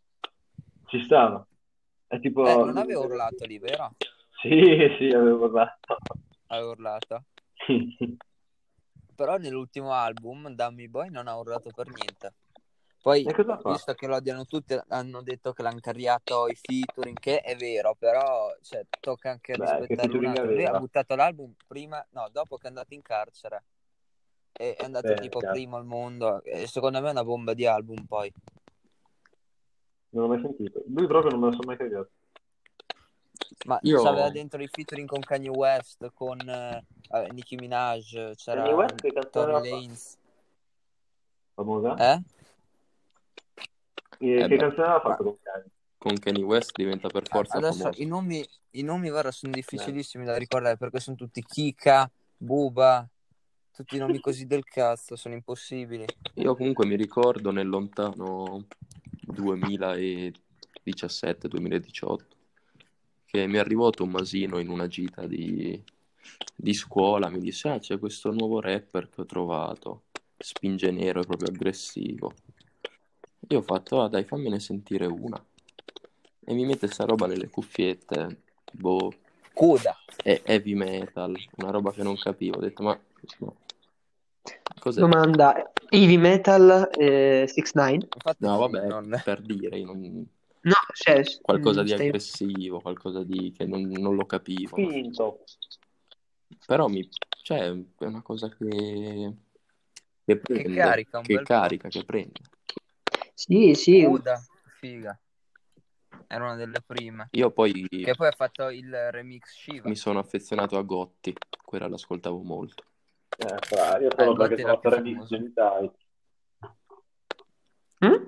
Ci 0.86 1.02
stava. 1.04 1.44
È 2.06 2.20
tipo... 2.20 2.46
Eh, 2.46 2.54
non 2.54 2.76
avevo 2.76 3.04
urlato 3.04 3.44
lì, 3.46 3.58
vero? 3.58 3.94
Sì, 4.42 4.94
sì, 4.98 5.08
avevo 5.10 5.46
urlato. 5.46 5.96
Avevo 6.50 6.70
urlato. 6.70 7.24
Però 9.14 9.36
nell'ultimo 9.36 9.92
album 9.92 10.48
Dummy 10.54 10.88
Boy 10.88 11.10
non 11.10 11.28
ha 11.28 11.36
urlato 11.36 11.70
per 11.74 11.88
niente. 11.88 12.34
Poi, 13.02 13.24
visto 13.64 13.94
che 13.94 14.06
lo 14.06 14.16
odiano 14.16 14.44
tutti, 14.44 14.78
hanno 14.88 15.22
detto 15.22 15.52
che 15.52 15.62
l'hanno 15.62 15.80
carriato 15.80 16.48
i 16.48 16.54
featuring, 16.54 17.18
che 17.18 17.40
è 17.40 17.56
vero, 17.56 17.94
però 17.98 18.54
cioè, 18.60 18.84
tocca 19.00 19.30
anche 19.30 19.56
Beh, 19.56 19.78
rispettare 19.78 20.18
un 20.18 20.26
altro. 20.26 20.44
Lui 20.50 20.64
ha 20.64 20.78
buttato 20.78 21.14
l'album 21.14 21.54
prima, 21.66 22.06
no, 22.10 22.28
dopo 22.30 22.56
che 22.56 22.64
è 22.64 22.68
andato 22.68 22.92
in 22.92 23.02
carcere. 23.02 23.64
E 24.52 24.74
è 24.74 24.84
andato 24.84 25.08
Beh, 25.08 25.20
tipo 25.20 25.38
chiaro. 25.38 25.54
primo 25.54 25.76
al 25.76 25.86
mondo. 25.86 26.42
E 26.42 26.66
secondo 26.66 27.00
me 27.00 27.08
è 27.08 27.12
una 27.12 27.24
bomba 27.24 27.54
di 27.54 27.66
album 27.66 28.04
poi. 28.04 28.30
Non 30.10 30.24
l'ho 30.24 30.28
mai 30.28 30.42
sentito. 30.42 30.82
Lui 30.88 31.06
proprio 31.06 31.30
non 31.30 31.40
me 31.40 31.46
lo 31.46 31.52
sono 31.52 31.66
mai 31.66 31.76
cagato. 31.78 32.10
Ma 33.66 33.78
Io- 33.82 34.02
c'aveva 34.02 34.30
dentro 34.30 34.62
i 34.62 34.68
featuring 34.68 35.06
con 35.08 35.20
Kanye 35.20 35.48
West, 35.50 36.10
con 36.14 36.38
eh, 36.48 36.84
eh, 37.10 37.28
Nicki 37.32 37.56
Minaj, 37.56 38.34
c'era 38.36 38.62
Kanye 38.62 38.72
West 38.74 39.00
che 39.00 39.12
fatto? 39.12 39.44
Lanez. 39.46 40.16
Famosa? 41.54 41.94
Eh? 41.96 42.22
E 44.18 44.38
Eh 44.38 44.42
che 44.42 44.48
beh. 44.48 44.56
canzone 44.56 44.82
aveva 44.84 45.00
fatto 45.00 45.22
con 45.24 45.36
Kanye? 45.42 45.66
Con 45.98 46.18
Kanye 46.18 46.42
West 46.44 46.70
diventa 46.74 47.08
per 47.08 47.28
forza 47.28 47.58
Adesso 47.58 47.78
famoso. 47.82 48.02
i 48.02 48.06
nomi, 48.06 48.48
i 48.70 48.82
nomi 48.82 49.10
guarda, 49.10 49.30
sono 49.30 49.52
difficilissimi 49.52 50.24
da 50.24 50.36
ricordare 50.38 50.78
perché 50.78 50.98
sono 51.00 51.16
tutti 51.16 51.44
Kika, 51.44 52.10
Buba, 52.38 53.06
tutti 53.74 53.98
nomi 53.98 54.18
così 54.20 54.46
del 54.46 54.64
cazzo, 54.64 55.16
sono 55.16 55.34
impossibili. 55.34 56.06
Io 56.34 56.56
comunque 56.56 56.86
mi 56.86 56.96
ricordo 56.96 57.50
nel 57.50 57.68
lontano 57.68 58.64
2017-2018 59.26 62.18
che 63.30 63.46
mi 63.46 63.58
arrivò 63.58 63.90
Tommasino 63.90 64.58
in 64.58 64.68
una 64.68 64.88
gita 64.88 65.24
di, 65.24 65.80
di 66.56 66.74
scuola, 66.74 67.28
mi 67.28 67.38
disse 67.38 67.68
ah 67.68 67.78
c'è 67.78 67.98
questo 67.98 68.32
nuovo 68.32 68.60
rapper 68.60 69.08
che 69.08 69.20
ho 69.20 69.24
trovato, 69.24 70.02
spinge 70.36 70.90
nero, 70.90 71.20
è 71.20 71.26
proprio 71.26 71.48
aggressivo. 71.48 72.32
Io 73.48 73.58
ho 73.58 73.62
fatto 73.62 74.02
ah 74.02 74.08
dai 74.08 74.24
fammene 74.24 74.58
sentire 74.58 75.06
una 75.06 75.42
e 76.44 76.54
mi 76.54 76.64
mette 76.64 76.88
sta 76.88 77.04
roba 77.04 77.26
nelle 77.28 77.48
cuffiette, 77.48 78.40
boh, 78.72 79.12
Coda. 79.52 79.96
è 80.16 80.40
heavy 80.44 80.74
metal, 80.74 81.36
una 81.58 81.70
roba 81.70 81.92
che 81.92 82.02
non 82.02 82.16
capivo, 82.16 82.56
ho 82.56 82.60
detto 82.60 82.82
ma 82.82 82.98
no, 83.38 83.56
cos'è? 84.80 85.00
Domanda, 85.00 85.70
Heavy 85.88 86.16
Metal 86.16 86.88
eh, 86.96 87.44
6 87.46 87.64
9 87.74 87.94
Infatti 87.94 88.44
No, 88.44 88.54
sì, 88.54 88.60
vabbè, 88.60 88.86
non- 88.88 89.20
per 89.22 89.40
dire, 89.42 89.78
io 89.78 89.86
non, 89.86 90.26
No, 90.62 90.74
cioè, 90.92 91.22
qualcosa 91.40 91.80
mm, 91.80 91.84
di 91.84 91.90
stai... 91.90 92.06
aggressivo, 92.06 92.80
qualcosa 92.80 93.24
di 93.24 93.52
che 93.52 93.64
non, 93.64 93.82
non 93.82 94.14
lo 94.14 94.26
capivo. 94.26 94.76
Finto. 94.76 95.44
Però 96.66 96.86
mi, 96.88 97.08
cioè, 97.42 97.70
è 97.70 98.04
una 98.04 98.22
cosa 98.22 98.48
che, 98.48 99.32
che 100.24 100.36
prende, 100.36 100.74
carica 100.74 101.18
un 101.18 101.24
che 101.24 101.34
bel 101.34 101.44
carica, 101.44 101.88
che 101.88 102.04
prende. 102.04 102.40
Sì, 103.32 103.74
sì, 103.74 104.04
Uda, 104.04 104.38
figa. 104.78 105.18
Era 106.26 106.44
una 106.44 106.56
delle 106.56 106.82
prime. 106.86 107.28
Io 107.32 107.50
poi 107.50 107.88
Che 107.88 108.14
poi 108.14 108.28
ha 108.28 108.32
fatto 108.32 108.68
il 108.68 108.94
remix 109.10 109.50
Shiva. 109.52 109.88
mi 109.88 109.96
sono 109.96 110.18
affezionato 110.18 110.76
a 110.76 110.82
Gotti, 110.82 111.34
quella 111.64 111.88
l'ascoltavo 111.88 112.42
molto. 112.42 112.84
Eh, 113.36 113.56
fra, 113.60 113.98
io 113.98 114.10
Eh, 114.10 114.14
solo 114.16 114.30
il 114.30 114.36
perché 114.36 114.62
sono 114.62 114.78
tre 114.78 115.00
mixtape. 115.00 115.92
Mm? 118.04 118.24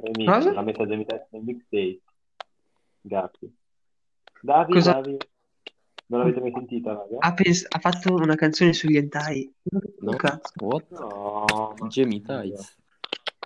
Remix, 0.00 0.26
Cosa? 0.32 0.52
la 0.52 0.62
dei 0.62 0.96
mixtape 0.96 1.26
del 1.30 1.42
mixtape. 1.42 2.00
Gatti. 3.02 3.56
Davi, 4.40 4.72
Cosa? 4.72 4.92
Davi. 4.92 5.16
Non 6.08 6.20
l'avete 6.20 6.40
mai 6.40 6.52
sentita, 6.52 6.92
raga? 6.92 7.16
Ha, 7.18 7.34
pens- 7.34 7.66
ha 7.68 7.78
fatto 7.80 8.14
una 8.14 8.36
canzone 8.36 8.72
sugli 8.72 8.96
hentai. 8.96 9.52
No? 10.00 10.14
Cazzo. 10.16 10.52
What? 10.64 10.88
No, 10.90 11.74
ma... 11.78 11.86
Jamie 11.88 12.20
Tights. 12.22 12.76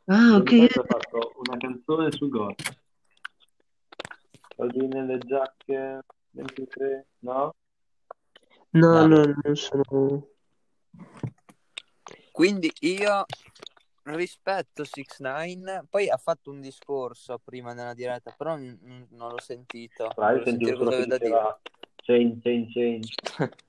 Ah, 0.06 0.36
ok. 0.36 0.52
Ha 0.76 0.84
fatto 0.84 1.32
una 1.36 1.56
canzone 1.56 2.10
su 2.12 2.28
God. 2.28 2.54
Soldi 4.56 4.86
nelle 4.88 5.18
giacche 5.18 6.04
23, 6.32 7.06
no? 7.20 7.54
No, 8.72 9.06
No. 9.06 9.06
no, 9.06 9.34
non 9.42 9.56
sono... 9.56 10.26
Quindi 12.30 12.70
io 12.80 13.24
rispetto 14.16 14.84
6 14.84 15.06
9 15.18 15.86
poi 15.88 16.08
ha 16.08 16.16
fatto 16.16 16.50
un 16.50 16.60
discorso 16.60 17.38
prima 17.42 17.72
nella 17.72 17.94
diretta, 17.94 18.34
però 18.36 18.56
n- 18.56 19.06
non 19.10 19.30
l'ho 19.30 19.40
sentito. 19.40 20.10
Fra, 20.10 20.32
io 20.32 20.44
sentivo 20.44 20.76
cosa 20.78 20.88
aveva 20.88 21.06
da 21.06 21.18
dire. 21.18 21.58
change, 21.96 22.40
change, 22.42 22.72
change. 22.72 23.14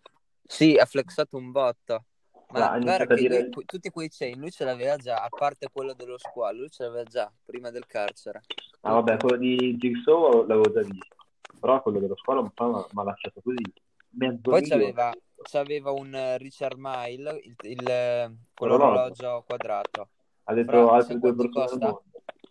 Sì, 0.51 0.75
ha 0.75 0.86
flexato 0.86 1.38
un 1.38 1.50
botto. 1.51 2.05
Ma 2.50 2.71
ha 2.71 2.79
guarda 2.79 3.05
che 3.05 3.15
dire... 3.15 3.50
lui- 3.50 3.65
tutti 3.65 3.89
quei 3.89 4.10
chain 4.10 4.38
lui 4.38 4.51
ce 4.51 4.65
l'aveva 4.65 4.98
già, 4.98 5.24
a 5.24 5.29
parte 5.29 5.69
quello 5.71 5.93
dello 5.93 6.17
squalo, 6.17 6.60
lui 6.60 6.69
ce 6.69 6.83
l'aveva 6.83 7.03
già 7.03 7.31
prima 7.45 7.71
del 7.71 7.86
carcere. 7.86 8.41
Ah, 8.81 8.93
vabbè, 8.93 9.17
quello 9.17 9.38
di 9.38 9.77
Jigsaw 9.77 10.45
l'avevo 10.45 10.71
già 10.74 10.81
visto. 10.81 11.15
Però 11.60 11.81
quello 11.81 12.00
dello 12.00 12.15
po' 12.53 12.89
mi 12.91 13.01
ha 13.01 13.03
lasciato 13.03 13.39
così. 13.41 13.63
Mezzo 14.10 14.50
Poi 14.50 14.67
c'aveva, 14.67 15.13
c'aveva 15.43 15.91
un 15.91 16.36
Richard 16.38 16.77
Mille, 16.77 17.39
il, 17.43 17.55
il, 17.62 17.83
L'orologio. 17.83 18.43
quell'orologio 18.53 19.43
quadrato. 19.48 20.10
Ha 20.51 20.53
detto 20.53 20.72
Fra, 20.72 20.91
altre 20.91 21.17
due 21.17 21.34
persone. 21.34 21.98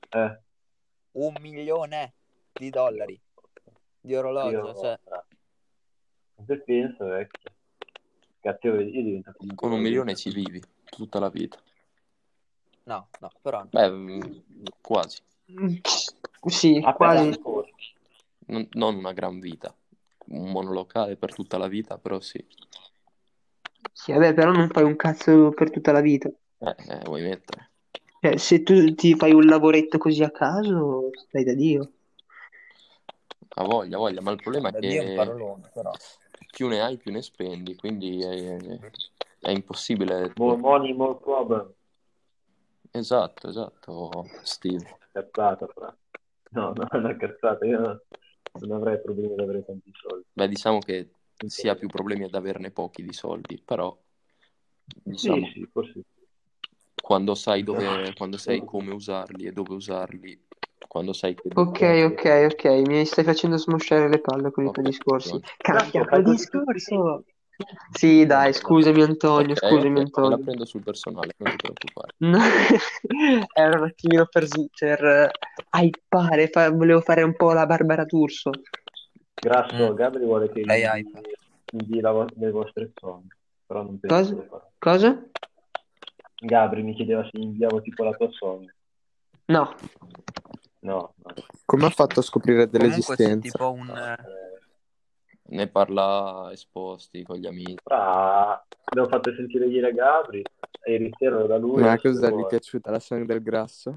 Eh, 0.08 0.40
Un 1.12 1.34
milione 1.38 2.14
di 2.50 2.70
dollari 2.70 3.20
di 4.00 4.14
orologio. 4.14 4.66
io... 4.68 4.74
Cioè, 4.74 4.98
Se 6.46 6.56
penso, 6.62 7.04
vecchio. 7.04 7.50
Cazzo, 8.40 8.68
io, 8.68 9.02
divento 9.02 9.34
Con 9.54 9.72
un 9.72 9.80
milione 9.80 10.14
ci 10.14 10.30
vivi 10.30 10.62
tutta 10.86 11.18
la 11.18 11.28
vita. 11.28 11.58
no, 12.84 13.08
no, 13.20 13.30
però 13.42 13.58
no. 13.64 13.68
Beh, 13.70 13.90
mm, 13.90 14.20
quasi. 14.80 15.20
Sì, 16.46 16.80
Appena 16.82 17.36
quasi. 17.36 17.94
Non, 18.46 18.66
non 18.70 18.94
una 18.96 19.12
gran 19.12 19.38
vita. 19.40 19.74
Un 20.28 20.50
monolocale 20.52 21.16
per 21.16 21.34
tutta 21.34 21.58
la 21.58 21.68
vita, 21.68 21.98
però 21.98 22.18
sì. 22.18 22.42
Sì, 23.92 24.12
vabbè, 24.12 24.32
però 24.32 24.52
non 24.52 24.70
fai 24.70 24.84
un 24.84 24.96
cazzo 24.96 25.50
per 25.50 25.70
tutta 25.70 25.92
la 25.92 26.00
vita. 26.00 26.30
Eh, 26.62 26.76
eh, 26.88 27.00
vuoi 27.04 27.20
mettere? 27.20 27.69
Cioè, 28.22 28.36
se 28.36 28.62
tu 28.62 28.94
ti 28.94 29.14
fai 29.14 29.32
un 29.32 29.46
lavoretto 29.46 29.96
così 29.96 30.22
a 30.22 30.30
caso, 30.30 31.10
stai 31.26 31.42
da 31.42 31.54
Dio. 31.54 31.92
Ha 33.54 33.64
voglia, 33.64 33.96
voglia, 33.96 34.20
ma 34.20 34.30
il 34.30 34.42
problema 34.42 34.68
è 34.68 34.72
Da 34.72 34.80
Dio 34.80 34.90
è 34.90 35.00
un 35.00 35.06
che 35.06 35.14
parolone, 35.16 35.70
però. 35.72 35.90
più 36.50 36.68
ne 36.68 36.82
hai, 36.82 36.98
più 36.98 37.12
ne 37.12 37.22
spendi, 37.22 37.74
quindi 37.76 38.22
è, 38.22 38.56
è 39.38 39.50
impossibile. 39.50 40.32
More 40.36 40.58
money, 40.58 40.92
more 40.92 41.18
problem. 41.18 41.72
Esatto, 42.90 43.48
esatto, 43.48 44.28
Steve. 44.42 44.98
Cazzata, 45.12 45.66
fra. 45.66 45.96
No, 46.50 46.72
no, 46.74 46.88
è 46.88 46.96
una 46.96 47.16
cazzata. 47.16 47.64
Io 47.64 48.04
non 48.60 48.72
avrei 48.72 49.00
problemi 49.00 49.32
ad 49.32 49.40
avere 49.40 49.64
tanti 49.64 49.90
soldi. 49.94 50.26
Beh, 50.30 50.48
diciamo 50.48 50.78
che 50.80 51.08
si 51.46 51.68
ha 51.70 51.74
più 51.74 51.88
problemi 51.88 52.24
ad 52.24 52.34
averne 52.34 52.70
pochi 52.70 53.02
di 53.02 53.14
soldi, 53.14 53.62
però 53.64 53.96
diciamo, 54.84 55.46
Sì, 55.46 55.52
sì, 55.52 55.68
forse. 55.72 56.02
Quando 57.10 57.34
sai 57.34 57.64
dove, 57.64 58.14
quando 58.16 58.36
sai 58.36 58.62
come 58.64 58.92
usarli 58.92 59.44
e 59.46 59.52
dove 59.52 59.74
usarli, 59.74 60.40
quando 60.86 61.12
sai 61.12 61.34
che 61.34 61.50
Ok, 61.56 61.80
ok, 62.12 62.24
ok, 62.52 62.64
mi 62.86 63.04
stai 63.04 63.24
facendo 63.24 63.56
smosciare 63.56 64.08
le 64.08 64.20
palle 64.20 64.52
con 64.52 64.64
i 64.64 64.70
tuoi 64.70 64.84
discorsi. 64.86 65.40
fai 66.08 66.22
così 66.22 66.36
discorso. 66.36 67.24
Sì, 67.92 68.26
dai, 68.26 68.52
scusami 68.52 69.02
Antonio, 69.02 69.54
Ok, 69.54 69.62
scusami 69.62 69.88
ok, 69.88 69.94
me 69.94 70.00
la 70.28 70.38
Antonio. 70.38 70.38
prendo 70.38 70.64
sul 70.64 70.82
personale, 70.82 71.34
non 71.38 71.50
ti 71.50 71.56
preoccupare. 71.58 72.14
No, 72.20 72.38
era 73.54 73.76
un 73.78 73.84
attimino 73.86 74.26
per, 74.30 74.46
per 74.78 75.04
eh, 75.04 75.30
hypare, 75.72 76.46
fa- 76.48 76.70
volevo 76.70 77.00
fare 77.00 77.22
un 77.22 77.34
po' 77.34 77.52
la 77.52 77.66
Barbara 77.66 78.04
D'Urso. 78.04 78.50
Grasso, 79.42 79.92
Mm. 79.92 79.96
Gabri 79.96 80.24
vuole 80.24 80.48
che 80.52 80.62
Lei 80.64 80.82
la 82.00 82.10
vo- 82.12 82.28
le 82.36 82.50
vostre 82.50 82.92
song, 82.98 83.24
però 83.66 83.82
non 83.82 83.98
penso 83.98 84.22
Cosa? 84.22 84.64
Cosa? 84.78 85.24
Gabri 86.40 86.82
mi 86.82 86.94
chiedeva 86.94 87.22
se 87.24 87.30
inviavo 87.38 87.80
tipo 87.80 88.04
la 88.04 88.12
tua 88.12 88.28
song. 88.30 88.72
No, 89.46 89.74
No, 90.82 91.12
no. 91.16 91.34
Come 91.66 91.86
ha 91.86 91.90
fatto 91.90 92.20
a 92.20 92.22
scoprire 92.22 92.68
dell'esistenza? 92.68 93.50
tipo 93.50 93.70
un... 93.70 93.88
Eh, 93.88 94.38
Ne 95.50 95.66
parla 95.68 96.48
esposti 96.52 97.22
con 97.24 97.36
gli 97.36 97.46
amici. 97.46 97.74
fra, 97.82 98.64
abbiamo 98.84 99.08
fatto 99.08 99.34
sentire 99.34 99.66
ieri 99.66 99.86
a 99.86 99.90
Gabri 99.90 100.42
e 100.84 100.92
ieri 100.92 101.10
sera 101.18 101.44
da 101.46 101.58
lui. 101.58 101.82
Ma 101.82 101.98
cosa 101.98 102.30
gli 102.30 102.40
è 102.44 102.46
piaciuta 102.46 102.90
la 102.92 103.00
song 103.00 103.26
del 103.26 103.42
grasso? 103.42 103.96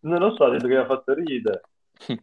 Non 0.00 0.20
lo 0.20 0.34
so, 0.36 0.44
ha 0.44 0.50
detto 0.50 0.66
che 0.68 0.74
mi 0.74 0.80
ha 0.80 0.86
fatto 0.86 1.14
ridere. 1.14 1.62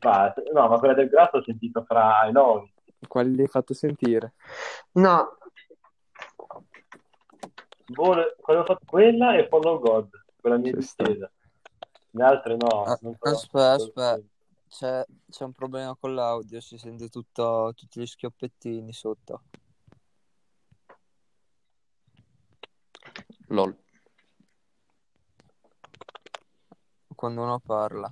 Ma, 0.01 0.33
no, 0.53 0.67
ma 0.69 0.77
quella 0.79 0.93
del 0.93 1.09
grasso 1.09 1.37
ho 1.37 1.43
sentito 1.43 1.83
fra 1.83 2.25
i 2.27 2.31
nomi. 2.31 2.71
Quali 3.07 3.31
gli 3.31 3.41
hai 3.41 3.47
fatto 3.47 3.73
sentire? 3.73 4.33
no, 4.93 5.37
Vuole- 7.87 8.35
quella, 8.41 8.61
ho 8.61 8.65
fatto- 8.65 8.85
quella 8.85 9.37
e 9.37 9.47
Follow 9.47 9.79
God, 9.79 10.09
quella 10.39 10.57
mia 10.57 10.81
sta. 10.81 11.03
distesa. 11.03 11.31
Le 12.11 12.23
altre 12.23 12.55
no. 12.55 12.83
Ah, 12.83 12.99
aspetta, 13.21 13.71
aspetta. 13.73 14.21
C'è, 14.67 15.05
c'è 15.29 15.43
un 15.43 15.51
problema 15.51 15.95
con 15.95 16.15
l'audio, 16.15 16.59
si 16.59 16.77
sente 16.77 17.07
tutto, 17.09 17.71
tutti 17.75 17.99
gli 18.01 18.05
schioppettini 18.05 18.91
sotto. 18.91 19.43
LOL. 23.47 23.77
Quando 27.15 27.41
uno 27.43 27.59
parla. 27.59 28.11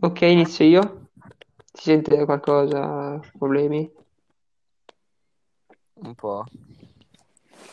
ok, 0.00 0.20
inizio 0.22 0.64
io. 0.64 1.08
Si 1.72 1.84
sente 1.90 2.24
qualcosa? 2.24 3.18
Problemi? 3.36 3.90
Un 5.94 6.14
po'. 6.14 6.44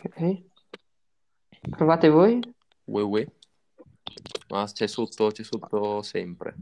Ok. 0.06 0.44
Provate 1.70 2.10
voi? 2.10 2.40
Ue 2.86 3.02
ue. 3.02 3.28
Ma 4.50 4.66
c'è 4.66 4.88
sotto, 4.88 5.28
c'è 5.32 5.44
sotto 5.44 6.02
sempre. 6.02 6.56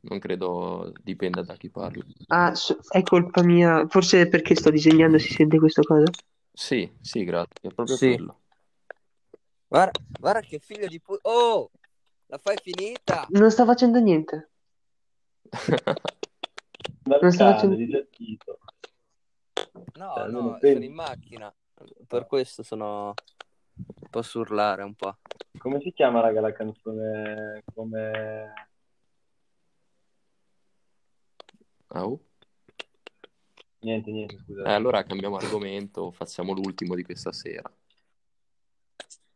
Non 0.00 0.18
credo 0.18 0.92
dipenda 1.02 1.42
da 1.42 1.54
chi 1.54 1.70
parla. 1.70 2.04
Ah, 2.28 2.54
so- 2.54 2.80
è 2.90 3.02
colpa 3.02 3.42
mia. 3.42 3.86
Forse 3.86 4.28
perché 4.28 4.54
sto 4.56 4.70
disegnando 4.70 5.18
si 5.18 5.32
sente 5.32 5.58
questa 5.58 5.82
cosa? 5.82 6.10
Sì, 6.52 6.90
sì, 7.00 7.24
grazie. 7.24 7.70
È 7.70 7.72
proprio 7.72 7.96
Sì. 7.96 8.08
quello. 8.14 8.40
Guarda, 9.68 10.00
guarda 10.18 10.40
che 10.40 10.58
figlio 10.58 10.86
di 10.88 11.00
pu... 11.00 11.16
Oh! 11.22 11.70
La 12.26 12.38
fai 12.38 12.56
finita? 12.60 13.26
Non 13.30 13.50
sto 13.50 13.64
facendo 13.64 14.00
niente. 14.00 14.50
Dal 17.02 17.20
Non 17.22 17.32
sto 17.32 17.44
cane, 17.44 17.54
facendo- 17.54 18.06
Tito. 18.10 18.58
No, 19.94 20.12
Cioè, 20.14 20.28
no, 20.30 20.58
sono 20.60 20.84
in 20.84 20.92
macchina. 20.94 21.54
Per 22.06 22.26
questo 22.26 22.62
sono... 22.62 23.14
Posso 24.10 24.40
urlare 24.40 24.82
un 24.82 24.94
po'. 24.94 25.16
Come 25.58 25.80
si 25.80 25.92
chiama, 25.92 26.20
raga, 26.20 26.40
la 26.40 26.52
canzone 26.52 27.62
come... 27.74 28.52
Au. 31.88 32.20
Niente, 33.80 34.10
niente, 34.10 34.38
scusa. 34.38 34.64
Eh, 34.64 34.72
allora 34.72 35.02
cambiamo 35.02 35.36
argomento, 35.36 36.10
facciamo 36.12 36.52
l'ultimo 36.52 36.94
di 36.94 37.02
questa 37.02 37.32
sera. 37.32 37.70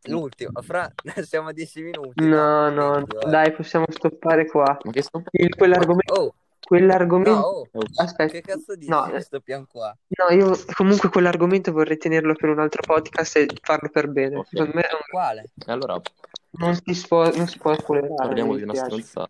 L'ultimo, 0.03 0.61
fra... 0.61 0.89
Siamo 1.23 1.49
a 1.49 1.51
10 1.53 1.81
minuti. 1.81 2.25
No, 2.25 2.69
no, 2.69 2.97
eh. 2.99 3.29
dai, 3.29 3.51
possiamo 3.51 3.85
stoppare 3.89 4.47
qua. 4.47 4.77
Ma 4.83 4.91
che 4.91 5.01
sto... 5.01 5.21
Quell'argomento 5.57 6.13
Oh, 6.13 6.35
quell'argomento... 6.67 7.31
No, 7.31 7.79
oh, 7.79 7.83
Aspetta, 7.95 8.31
che 8.33 8.41
cazzo 8.41 8.75
dici 8.75 8.89
no, 8.89 9.05
di 9.05 9.11
questo 9.11 9.39
pian 9.39 9.65
qua? 9.65 9.95
no, 10.07 10.35
io 10.35 10.57
comunque 10.73 11.07
quell'argomento 11.09 11.71
vorrei 11.71 11.97
tenerlo 11.97 12.33
per 12.35 12.49
un 12.49 12.59
altro 12.59 12.81
podcast 12.85 13.37
e 13.37 13.47
farlo 13.61 13.89
per 13.89 14.09
bene. 14.09 14.37
Ok. 14.37 14.47
Secondo 14.49 14.71
me 14.75 14.81
è 14.81 14.93
un- 14.93 14.99
Quale? 15.09 15.49
Allora 15.67 16.01
non 16.59 16.75
si, 16.75 16.93
spuò, 16.93 17.29
non 17.35 17.47
si 17.47 17.57
può 17.57 17.73
spoilerare, 17.73 18.13
parliamo 18.15 18.55
di 18.55 18.63
una 18.63 18.73
stronzata. 18.75 19.29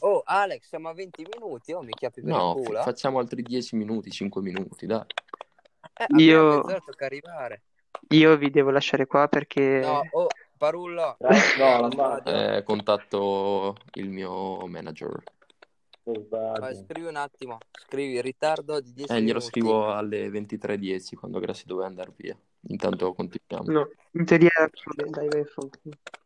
Oh, 0.00 0.22
Alex, 0.24 0.66
siamo 0.66 0.88
a 0.88 0.94
20 0.94 1.26
minuti. 1.32 1.72
Oh, 1.72 1.82
mi 1.82 1.92
chiappi 1.92 2.20
per 2.22 2.30
No, 2.30 2.54
il 2.58 2.64
culo. 2.66 2.82
facciamo 2.82 3.18
altri 3.20 3.42
10 3.42 3.76
minuti, 3.76 4.10
5 4.10 4.42
minuti, 4.42 4.86
dai. 4.86 5.02
Eh, 5.96 6.22
Io- 6.22 6.56
mezz'ora 6.56 6.80
tocca 6.84 7.04
arrivare. 7.06 7.62
Io 8.08 8.36
vi 8.36 8.50
devo 8.50 8.70
lasciare 8.70 9.06
qua 9.06 9.28
perché... 9.28 9.80
No, 9.80 10.02
oh, 10.10 10.26
Parullo. 10.56 11.16
Eh, 11.18 11.58
no. 11.58 12.24
Eh, 12.24 12.62
contatto 12.64 13.76
il 13.94 14.08
mio 14.08 14.66
manager. 14.66 15.22
Vai, 16.04 16.76
scrivi 16.76 17.06
un 17.06 17.16
attimo. 17.16 17.58
Scrivi 17.86 18.20
ritardo 18.20 18.80
di 18.80 18.92
10 18.92 19.10
Eh, 19.10 19.16
glielo 19.16 19.26
minuti. 19.38 19.46
scrivo 19.46 19.90
alle 19.92 20.28
23.10 20.28 21.14
quando 21.16 21.38
Grassi 21.40 21.64
doveva 21.66 21.86
andare 21.86 22.12
via. 22.16 22.38
Intanto 22.68 23.12
continuiamo. 23.14 23.72
No, 23.72 23.90
in 24.12 24.24
teoria... 24.26 24.50
Dai, 25.08 25.28
vai. 25.28 25.44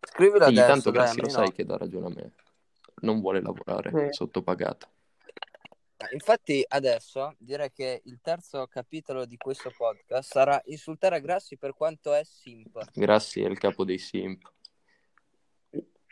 Scrivilo 0.01 0.45
Sì, 0.47 0.51
adesso, 0.51 0.67
tanto 0.67 0.91
dai, 0.91 1.03
Grassi 1.03 1.21
lo 1.21 1.29
sai 1.29 1.53
che 1.53 1.65
dà 1.65 1.77
ragione 1.77 2.07
a 2.07 2.11
me. 2.11 2.33
Non 3.03 3.21
vuole 3.21 3.41
lavorare, 3.41 4.07
Eh. 4.09 4.13
sottopagato. 4.13 4.89
Infatti 6.13 6.65
adesso 6.67 7.35
direi 7.39 7.71
che 7.73 8.01
il 8.05 8.21
terzo 8.23 8.67
capitolo 8.69 9.27
di 9.27 9.37
questo 9.37 9.73
podcast 9.77 10.31
sarà 10.31 10.61
insultare 10.67 11.21
Grassi 11.21 11.57
per 11.57 11.75
quanto 11.75 12.13
è 12.15 12.23
simp. 12.25 12.85
Grassi 12.93 13.43
è 13.43 13.49
il 13.49 13.59
capo 13.59 13.85
dei 13.85 13.99
simp. 13.99 14.51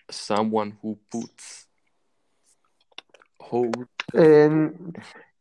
Someone 0.06 0.78
who 0.82 0.96
puts 1.08 1.68
Ehm, 4.12 4.90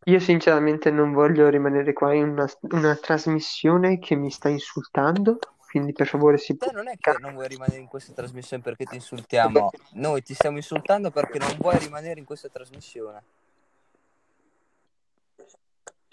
io 0.05 0.19
sinceramente 0.19 0.91
non 0.91 1.13
voglio 1.13 1.49
rimanere 1.49 1.93
qua 1.93 2.13
in 2.13 2.29
una, 2.29 2.49
una 2.71 2.95
trasmissione 2.95 3.97
che 3.99 4.15
mi 4.15 4.29
sta 4.29 4.49
insultando, 4.49 5.39
quindi 5.67 5.93
per 5.93 6.07
favore 6.07 6.37
si 6.37 6.55
Te 6.55 6.71
non 6.71 6.87
è 6.87 6.95
che 6.97 7.15
non 7.19 7.33
vuoi 7.33 7.47
rimanere 7.47 7.79
in 7.79 7.87
questa 7.87 8.13
trasmissione 8.13 8.61
perché 8.61 8.85
ti 8.85 8.95
insultiamo, 8.95 9.71
noi 9.93 10.21
ti 10.21 10.33
stiamo 10.33 10.57
insultando 10.57 11.11
perché 11.11 11.39
non 11.39 11.55
vuoi 11.59 11.77
rimanere 11.79 12.19
in 12.19 12.25
questa 12.25 12.49
trasmissione. 12.49 13.23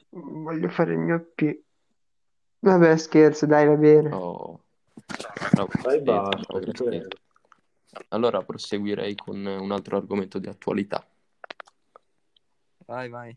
Voglio 0.08 0.68
fare 0.68 0.92
il 0.92 0.98
mio 0.98 1.32
P. 1.34 1.58
Vabbè, 2.60 2.96
scherzo, 2.96 3.46
dai, 3.46 3.66
va 3.66 3.74
bene. 3.74 4.12
Oh. 4.12 4.60
Bravo, 5.52 5.70
Dai, 5.82 6.00
basta, 6.00 6.58
prego. 6.58 7.08
Allora 8.08 8.42
proseguirei 8.42 9.14
con 9.14 9.44
un 9.44 9.70
altro 9.70 9.96
argomento 9.96 10.38
di 10.38 10.48
attualità. 10.48 11.06
Vai, 12.92 13.08
vai. 13.08 13.34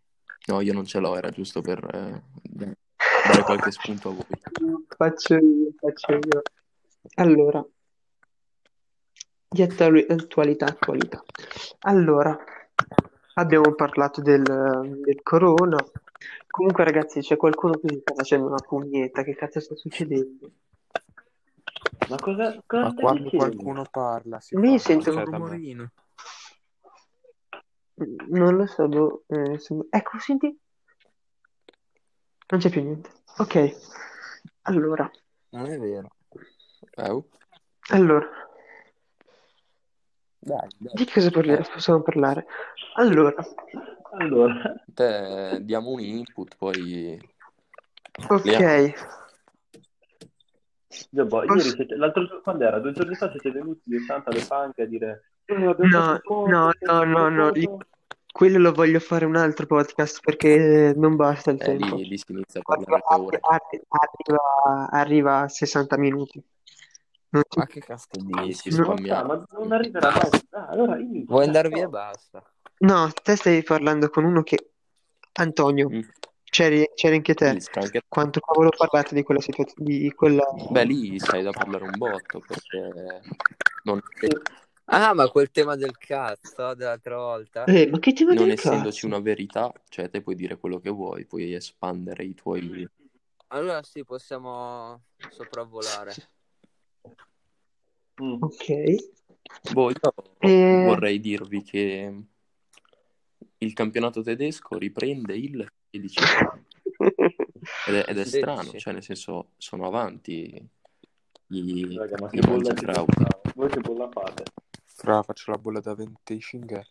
No, 0.48 0.60
io 0.60 0.74
non 0.74 0.84
ce 0.84 1.00
l'ho, 1.00 1.16
era 1.16 1.30
giusto 1.30 1.62
per 1.62 1.80
eh, 1.94 2.22
dare 2.44 3.42
qualche 3.44 3.72
spunto 3.72 4.10
a 4.10 4.12
voi. 4.12 4.84
Faccio 4.98 5.36
io, 5.36 5.72
faccio 5.80 6.12
io. 6.12 6.42
Allora, 7.16 7.66
di 9.48 9.62
attu- 9.62 10.12
attualità, 10.12 10.66
attualità. 10.66 11.24
Allora, 11.80 12.38
abbiamo 13.36 13.74
parlato 13.76 14.22
del, 14.22 14.44
del 14.44 15.22
corona. 15.24 15.78
Comunque, 16.50 16.84
ragazzi, 16.84 17.22
c'è 17.22 17.38
qualcuno 17.38 17.78
qui 17.80 17.88
che 17.88 18.00
sta 18.02 18.14
facendo 18.14 18.48
una 18.48 18.60
pugnetta. 18.60 19.24
Che 19.24 19.36
cazzo 19.36 19.62
sta 19.62 19.76
succedendo? 19.76 20.52
Ma 22.10 22.18
cosa, 22.18 22.62
cosa 22.66 22.84
Ma 22.84 22.94
quando 22.94 23.30
qualcuno 23.30 23.86
parla 23.90 24.42
si 24.42 24.58
Mi 24.58 24.78
fa 24.78 24.84
sento 24.84 25.12
un 25.12 25.24
rumorino. 25.24 25.92
Non 27.98 28.56
lo 28.56 28.66
so, 28.66 28.88
boh, 28.88 29.24
eh, 29.28 29.58
se- 29.58 29.88
ecco, 29.90 30.20
senti. 30.20 30.48
Non 32.48 32.60
c'è 32.60 32.70
più 32.70 32.82
niente. 32.84 33.10
Ok, 33.38 33.76
allora, 34.64 35.10
Non 35.50 35.66
è 35.68 35.78
vero. 35.80 36.10
Eh, 36.96 37.10
oh. 37.10 37.28
allora, 37.92 38.28
Dai, 40.40 40.68
dai. 40.78 40.94
di 40.94 41.06
che 41.06 41.14
cosa 41.14 41.32
parliamo? 41.32 41.66
possiamo 41.72 42.02
parlare? 42.02 42.46
Allora, 42.96 43.34
Allora, 44.18 44.74
Te 44.94 45.60
diamo 45.64 45.90
un 45.92 46.00
input, 46.00 46.56
poi 46.58 47.20
ok, 48.30 48.94
io, 51.12 51.26
boh, 51.26 51.42
Posso- 51.46 51.54
ieri 51.68 51.70
siete- 51.76 51.96
l'altro 51.96 52.26
giorno, 52.26 52.42
quando 52.42 52.64
era? 52.66 52.80
Due 52.80 52.92
giorni 52.94 53.16
fa 53.16 53.30
siete 53.32 53.52
venuti 53.52 53.82
di 53.86 54.00
Santa 54.02 54.30
alle 54.30 54.46
panche 54.46 54.84
a 54.84 54.86
dire 54.86 55.32
eh, 55.46 55.76
No, 55.88 56.72
no, 56.82 57.04
no, 57.04 57.30
no, 57.30 57.46
foto. 57.54 57.78
quello 58.32 58.58
lo 58.60 58.72
voglio 58.74 59.00
fare 59.00 59.26
un 59.26 59.36
altro 59.36 59.66
podcast 59.66 60.20
perché 60.22 60.94
non 60.96 61.16
basta 61.16 61.52
il 61.52 61.62
eh, 61.62 61.66
tempo. 61.66 61.96
lì, 61.96 62.08
lì 62.08 62.18
si 62.18 62.32
inizia 62.32 62.62
a 62.64 62.74
Arriva, 62.74 63.00
parlare 63.00 63.04
da 63.10 63.24
ore. 63.26 63.40
arri- 63.42 63.84
arriva, 63.88 64.90
arriva 64.90 65.40
a 65.42 65.48
60 65.48 65.98
minuti. 65.98 66.44
Non 67.30 67.44
si- 67.50 67.60
Ma 67.60 67.66
che 67.66 67.80
cazzo 67.82 68.08
Lì 68.14 68.54
si 68.54 68.70
dici? 68.70 68.82
No. 68.82 68.96
Ma, 69.26 69.46
non 69.52 69.72
arriverà 69.72 70.10
mai. 70.12 70.42
Ah, 70.52 70.68
allora 70.68 70.98
inizia. 70.98 71.26
Vuoi 71.28 71.46
andare 71.46 71.68
via 71.70 71.80
e 71.80 71.84
No. 71.84 71.90
basta. 71.90 72.44
No, 72.78 73.10
te 73.24 73.36
stai 73.36 73.64
parlando 73.64 74.10
con 74.10 74.24
uno 74.24 74.42
che... 74.44 74.70
Antonio, 75.38 75.90
Mm. 75.90 76.00
c'eri, 76.46 76.90
c'eri 76.96 77.16
anche 77.18 77.34
te. 77.34 77.52
Lì 77.54 77.64
anche- 77.74 78.02
Quanto 78.08 78.40
cavolo 78.40 78.70
parlate 78.76 79.14
di 79.16 79.24
quella 79.24 79.42
situazione, 79.42 79.90
di 79.90 80.14
quella... 80.14 80.44
Beh, 80.70 80.84
lì 80.86 81.20
sai 81.20 81.44
da 81.44 81.52
parlare 81.52 81.84
un 81.84 81.98
botto, 81.98 82.40
perché 82.40 83.22
non, 83.84 84.02
Ah, 84.88 85.14
ma 85.14 85.28
quel 85.30 85.50
tema 85.52 85.76
del 85.76 85.98
cazzo 85.98 86.74
dell'altra 86.76 87.18
volta. 87.18 87.64
Eh, 87.66 87.88
ma 87.88 87.98
che 88.00 88.14
tema 88.14 88.34
non 88.34 88.44
del 88.46 88.54
essendoci 88.54 89.02
cazzo? 89.02 89.08
una 89.08 89.20
verità, 89.20 89.74
cioè 89.90 90.10
te 90.10 90.22
puoi 90.22 90.36
dire 90.36 90.58
quello 90.58 90.80
che 90.80 90.90
vuoi, 90.90 91.26
puoi 91.26 91.54
espandere 91.54 92.24
i 92.24 92.34
tuoi... 92.36 92.88
Allora 93.48 93.82
sì, 93.84 94.04
possiamo 94.04 95.04
sopravvolare. 95.30 96.14
Mm. 98.22 98.42
Ok. 98.42 98.96
Boh, 99.74 99.90
io 99.90 100.14
Eh, 100.40 100.84
vorrei 100.86 101.20
dirvi 101.20 101.62
che 101.64 102.24
il 103.58 103.74
campionato 103.74 104.22
tedesco 104.22 104.78
riprende 104.78 105.36
il 105.36 105.68
16 105.92 106.20
ed 107.88 107.96
è, 107.96 108.04
ed 108.08 108.18
è 108.18 108.26
strano, 108.26 108.72
cioè 108.74 108.94
nel 108.94 109.04
senso 109.04 109.52
sono 109.58 109.86
avanti 109.88 110.68
i, 111.48 111.96
Raga, 111.96 112.18
ma 112.20 112.28
i 112.32 112.40
che 112.40 112.48
bolla 112.48 112.74
ci 112.76 112.86
Mangiagrauti. 112.86 113.14
facciamo? 113.14 113.42
Voi 113.56 113.70
che 113.70 113.80
bolla 113.80 114.10
fate? 114.12 114.44
Fra, 114.98 115.22
faccio 115.24 115.52
la 115.52 115.58
bolla 115.58 115.82
da 115.82 115.94
25. 115.94 116.88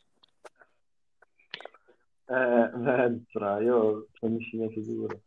Eh, 2.26 2.70
beh, 2.74 3.22
fra, 3.30 3.60
io 3.60 4.08
sono 4.12 4.38
scimmia 4.40 4.68
duro. 4.74 5.22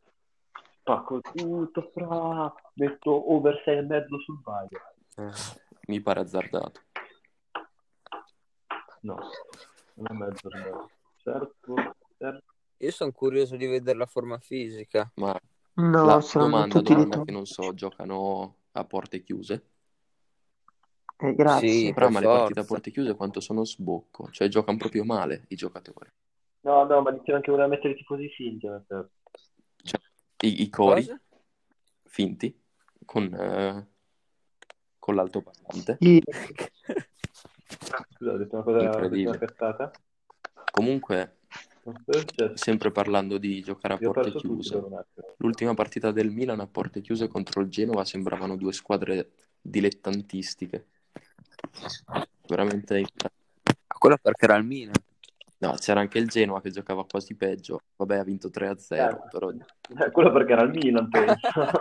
Spacco 0.80 1.20
tutto, 1.22 1.90
fra, 1.92 2.54
metto 2.76 3.34
over 3.34 3.60
6 3.66 3.78
e 3.78 3.82
mezzo 3.82 4.20
sul 4.20 4.40
Bayern. 4.42 4.84
Eh, 5.16 5.32
Mi 5.88 6.00
pare 6.02 6.20
azzardato. 6.20 6.82
No, 9.02 9.18
non 9.96 10.08
è 10.08 10.14
mezzo. 10.14 10.50
Certo, 11.24 11.76
certo. 12.16 12.54
Io 12.78 12.92
sono 12.92 13.12
curioso 13.12 13.56
di 13.56 13.66
vedere 13.66 13.98
la 13.98 14.06
forma 14.06 14.38
fisica. 14.38 15.12
Ma 15.16 15.36
no, 15.74 16.06
la 16.06 16.24
domanda, 16.32 16.76
tutti 16.76 16.94
di 16.94 17.02
domanda 17.02 17.24
che 17.24 17.32
non 17.32 17.48
so, 17.48 17.74
giocano 17.74 18.58
a 18.74 18.86
porte 18.86 19.24
chiuse? 19.24 19.77
Eh, 21.20 21.34
grazie. 21.34 21.68
Sì, 21.70 21.94
Però 21.94 22.10
per 22.10 22.12
ma 22.12 22.20
le 22.20 22.26
partite 22.28 22.60
a 22.60 22.64
porte 22.64 22.92
chiuse 22.92 23.16
quanto 23.16 23.40
sono 23.40 23.66
sbocco? 23.66 24.30
Cioè 24.32 24.48
giocano 24.48 24.78
proprio 24.78 25.04
male 25.04 25.46
i 25.50 25.56
giocatori. 25.56 26.10
No, 26.62 26.84
no, 26.86 27.02
ma 27.02 27.12
diceva 27.12 27.40
che 27.40 27.52
voleva 27.52 27.70
mettere 27.70 27.94
i 27.94 27.98
tifosi 27.98 28.30
finti. 28.30 28.68
per- 28.86 29.10
Cioè, 29.84 30.00
i, 30.42 30.62
i 30.64 30.70
cori 30.70 31.02
Cosa? 31.02 31.20
finti 32.04 32.60
con, 33.06 33.34
eh, 33.34 33.88
con 35.00 35.16
l'altoparlante. 35.16 35.98
Io- 36.02 36.22
Scusa, 38.18 38.32
ho 38.34 38.38
detto 38.38 38.56
una 38.56 38.64
cosa, 38.64 39.38
cazzata. 39.40 39.92
Comunque, 40.72 41.38
Cosa 41.84 42.12
è 42.12 42.20
successo? 42.20 42.54
sempre 42.56 42.92
parlando 42.92 43.38
di 43.38 43.62
giocare 43.62 43.94
a 43.94 43.98
porte 43.98 44.32
chiuse, 44.36 44.84
l'ultima 45.38 45.74
partita 45.74 46.12
del 46.12 46.32
Milan 46.32 46.60
a 46.60 46.68
porte 46.68 47.02
chiuse 47.02 47.28
contro 47.28 47.62
il 47.62 47.70
Genova 47.70 48.04
sembravano 48.06 48.58
due 48.58 48.74
squadre 48.74 49.32
dilettantistiche. 49.62 50.88
Veramente. 52.48 53.06
Quello 53.88 54.18
perché 54.22 54.46
era 54.46 54.56
il 54.56 54.66
Milan. 54.66 54.94
No, 55.60 55.74
c'era 55.74 56.02
anche 56.02 56.20
il 56.20 56.28
Genoa 56.28 56.62
che 56.62 56.70
giocava 56.70 57.04
quasi 57.06 57.36
peggio. 57.36 57.82
Vabbè, 57.96 58.18
ha 58.18 58.24
vinto 58.24 58.50
3-0, 58.50 58.96
Eh, 58.96 59.28
però 59.32 59.50
eh, 59.50 60.12
quello 60.12 60.32
perché 60.32 60.52
era 60.54 60.62
il 60.62 60.70
Milan, 60.70 61.10
penso. 61.10 61.72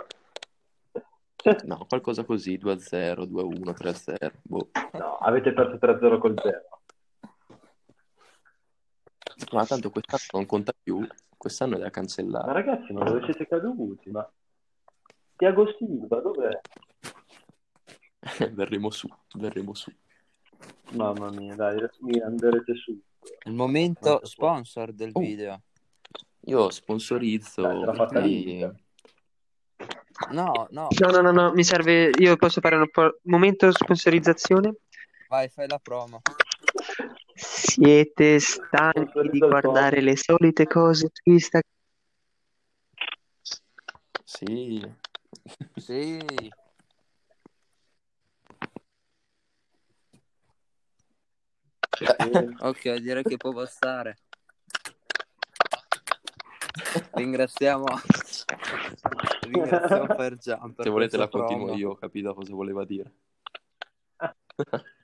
no, 1.65 1.85
qualcosa 1.87 2.23
così, 2.23 2.57
2-0, 2.57 3.23
2-1, 3.25 3.73
3-0. 3.73 4.31
Boh. 4.41 4.69
No, 4.93 5.17
avete 5.17 5.53
perso 5.53 5.77
3-0 5.77 6.17
col 6.17 6.33
Genoa. 6.33 6.79
Ma 9.51 9.65
tanto 9.65 9.91
quest'anno 9.91 10.23
non 10.31 10.45
conta 10.47 10.73
più, 10.81 11.07
quest'anno 11.37 11.75
è 11.75 11.77
da 11.77 11.83
Ma 11.85 11.91
cancellare. 11.91 12.51
ragazzi, 12.53 12.91
ma 12.91 13.03
dove 13.03 13.23
siete 13.25 13.47
caduti? 13.47 14.09
Ma 14.09 14.27
Tiago 15.35 15.71
Silva, 15.77 16.19
dov'è? 16.19 16.59
verremo 18.53 18.89
su, 18.89 19.07
verremo 19.35 19.73
su. 19.73 19.91
Mamma 20.93 21.29
mia, 21.31 21.55
dai, 21.55 21.77
mi 22.01 22.19
andrete 22.19 22.75
su. 22.75 22.99
Il 23.45 23.53
momento 23.53 23.99
Quanto 24.01 24.19
può- 24.19 24.27
sponsor 24.27 24.91
del 24.93 25.11
Oh. 25.13 25.19
video. 25.19 25.61
Io 26.45 26.69
sponsorizzo 26.69 27.61
Dai, 27.61 28.23
l'Inter. 28.23 28.75
No, 30.31 30.67
no, 30.71 30.87
No, 30.99 31.09
no, 31.11 31.21
no, 31.21 31.31
no, 31.31 31.51
mi 31.53 31.63
serve. 31.63 32.09
Io 32.17 32.35
posso 32.37 32.61
fare 32.61 32.75
un 32.77 32.89
po'. 32.89 33.19
Momento 33.23 33.71
sponsorizzazione. 33.71 34.75
vai, 35.27 35.49
fai 35.49 35.67
la 35.67 35.77
promo. 35.77 36.21
Siete 37.35 38.39
stanchi 38.39 39.29
di 39.29 39.37
guardare 39.39 40.01
le 40.01 40.15
solite 40.17 40.65
cose 40.65 41.09
su 41.13 41.29
Instagram? 41.29 41.71
Sì, 44.23 44.81
Sì, 45.75 46.19
ok, 52.59 52.95
direi 52.95 53.23
che 53.23 53.37
può 53.37 53.51
bastare. 53.51 54.19
Ringraziamo, 57.13 57.85
ringraziamo 59.41 60.15
per 60.15 60.37
se 60.39 60.89
volete 60.89 61.17
la 61.17 61.27
continuo 61.27 61.65
promo. 61.65 61.79
io, 61.79 61.89
ho 61.91 61.95
capito 61.95 62.33
cosa 62.33 62.53
voleva 62.53 62.85
dire. 62.85 63.11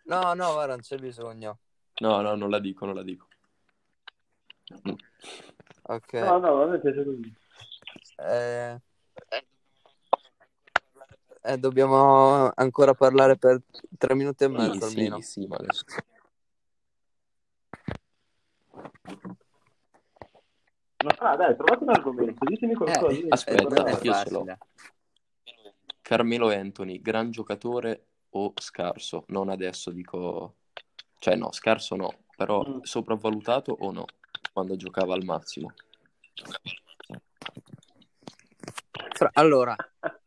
No, 0.04 0.34
no, 0.34 0.54
guarda, 0.54 0.74
non 0.74 0.82
c'è 0.82 0.98
bisogno. 0.98 1.60
No, 2.02 2.22
no, 2.22 2.36
non 2.36 2.50
la 2.50 2.60
dico, 2.60 2.86
non 2.86 2.96
la 2.96 3.04
dico. 3.04 3.28
Ok. 5.84 6.14
No, 6.14 6.40
no, 6.40 6.62
a 6.62 6.68
me 6.68 6.80
piace 6.80 7.04
così. 7.04 7.34
Eh, 8.18 8.80
eh, 11.42 11.58
dobbiamo 11.58 12.52
ancora 12.54 12.94
parlare 12.94 13.38
per 13.38 13.62
tre 13.98 14.14
minuti 14.16 14.44
e 14.44 14.48
Sì, 14.48 14.54
mezzo 14.54 14.88
sì, 14.88 14.96
almeno. 14.96 15.22
sì, 15.22 15.48
ma 15.48 15.56
adesso... 15.58 15.84
Ma 21.04 21.16
ah, 21.18 21.36
dai, 21.36 21.56
trovate 21.56 21.84
un 21.84 21.90
argomento, 21.90 22.46
ditemi 22.46 22.76
qualcosa. 22.76 23.14
Eh, 23.14 23.28
aspetta, 23.30 23.86
eh, 23.86 24.00
io 24.02 24.14
ce 24.14 24.30
l'ho. 24.30 24.46
Carmelo 26.02 26.50
Anthony, 26.50 27.02
gran 27.02 27.32
giocatore 27.32 28.08
o 28.32 28.54
scarso? 28.56 29.26
Non 29.28 29.50
adesso 29.50 29.92
dico... 29.92 30.56
Cioè 31.20 31.36
no, 31.36 31.52
scarso 31.52 31.96
no, 31.96 32.26
però 32.36 32.64
Mm. 32.66 32.82
sopravvalutato 32.82 33.76
o 33.80 33.92
no? 33.92 34.06
Quando 34.52 34.76
giocava 34.76 35.14
al 35.14 35.24
massimo. 35.24 35.74
Fra- 39.14 39.32
Allora, 39.34 39.76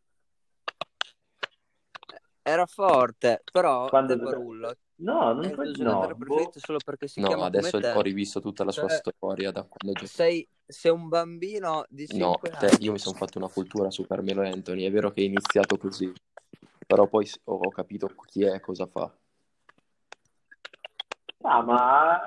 era 2.43 2.67
forte, 2.67 3.43
però 3.53 3.89
Quando 3.89 4.15
De 4.17 4.23
Barullo 4.23 4.77
No, 4.99 5.31
è 5.31 5.35
non 5.35 5.45
il 5.45 5.53
puoi... 5.53 5.73
tuo 5.75 5.85
No, 5.85 6.15
boh. 6.15 6.15
preferito 6.17 6.61
solo 6.61 6.79
perché 6.81 7.07
si 7.07 7.21
No, 7.21 7.29
chiama 7.29 7.47
adesso 7.47 7.77
ho 7.77 8.01
rivisto 8.01 8.41
tutta 8.41 8.65
la 8.65 8.73
sua 8.73 8.89
Cioè, 8.89 9.01
storia 9.15 9.51
da 9.51 9.63
quando 9.65 10.07
sei, 10.07 10.49
sei 10.67 10.91
un 10.93 11.09
bambino 11.09 11.85
di 11.89 12.07
No, 12.09 12.39
5 12.39 12.51
te- 12.51 12.67
anni. 12.67 12.85
io 12.85 12.93
mi 12.93 12.99
sono 12.99 13.17
fatto 13.17 13.39
una 13.39 13.49
cultura 13.49 13.91
su 13.91 14.07
Carmelo 14.07 14.43
Anthony. 14.43 14.85
È 14.85 14.91
vero 14.91 15.11
che 15.11 15.21
è 15.21 15.25
iniziato 15.25 15.77
così, 15.77 16.11
però 16.87 17.07
poi 17.07 17.29
ho 17.45 17.55
ho 17.57 17.71
capito 17.71 18.09
chi 18.27 18.45
è 18.45 18.55
e 18.55 18.61
cosa 18.61 18.87
fa. 18.87 19.15
Ah, 21.43 21.63
ma... 21.63 22.21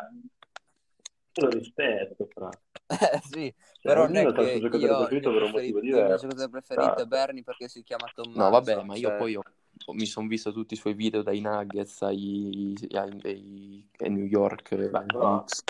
Io 1.34 1.46
lo 1.46 1.50
rispetto, 1.50 2.28
fra. 2.34 2.50
Eh, 2.92 3.20
sì, 3.22 3.54
Cioè, 3.82 3.82
però 3.82 4.08
non 4.08 4.16
è 4.16 4.26
il 4.26 4.34
che 4.34 4.42
io, 4.42 4.48
il 4.48 4.70
preferito 4.70 5.30
mio, 5.30 5.34
per 5.34 5.44
un 5.44 5.52
motivo 5.52 5.80
preferito, 5.80 5.80
il 5.80 5.84
mio 5.84 5.92
diverso. 6.02 6.28
giocatore 6.28 6.50
preferito 6.50 7.02
è. 7.02 7.06
Bernie 7.06 7.44
perché 7.44 7.68
si 7.68 7.84
chiama 7.84 8.12
Tommaso. 8.14 8.40
No, 8.40 8.50
vabbè, 8.50 8.84
ma 8.84 8.96
io 8.96 9.10
cioè, 9.10 9.18
poi 9.18 9.36
ho- 9.36 9.44
mi 9.88 10.06
sono 10.06 10.28
visto 10.28 10.52
tutti 10.52 10.76
i 10.76 10.78
suoi 10.78 10.94
video 10.94 11.24
dai 11.24 11.40
Nuggets 11.42 12.02
ai, 12.04 12.76
ai- 12.92 13.20
ai- 13.24 13.90
ai 13.98 14.10
New 14.10 14.26
York 14.26 14.68
Knicks. 14.68 15.64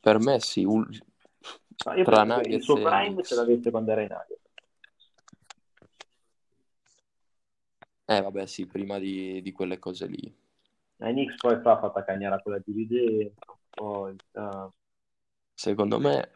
Per 0.00 0.18
me 0.18 0.40
sì, 0.40 0.64
un- 0.64 0.86
io 0.90 2.04
tra 2.04 2.16
che 2.16 2.22
il 2.22 2.26
Nuggets 2.28 2.64
suo 2.64 2.76
e 2.76 2.82
prime 2.82 3.22
ce 3.22 3.34
l'avesse 3.34 3.70
quando 3.70 3.92
era 3.92 4.02
in 4.02 4.08
Nuggets. 4.08 4.40
Eh 8.04 8.20
vabbè 8.20 8.46
sì, 8.46 8.66
prima 8.66 8.98
di, 8.98 9.40
di 9.40 9.52
quelle 9.52 9.78
cose 9.78 10.06
lì. 10.06 10.36
Ai 10.98 11.12
Knicks 11.12 11.36
poi 11.36 11.60
fa 11.60 11.78
fatta 11.78 12.04
cagnare 12.04 12.42
quella 12.42 12.60
dividenza, 12.64 13.56
poi... 13.70 14.14
ah, 14.32 14.70
Secondo 15.54 15.98
me, 15.98 16.30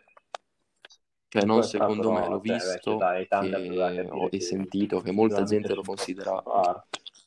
cioè 1.28 1.44
non 1.44 1.62
sta 1.62 1.78
secondo 1.78 2.12
me, 2.12 2.28
l'ho 2.28 2.40
cioè, 2.42 2.56
visto 2.56 2.96
dai, 2.96 3.26
che 3.26 3.48
capire 3.48 4.08
ho 4.10 4.26
e 4.26 4.28
che 4.30 4.40
sentito 4.40 5.00
che 5.00 5.10
molta 5.10 5.42
gente 5.42 5.74
lo 5.74 5.82
considera 5.82 6.42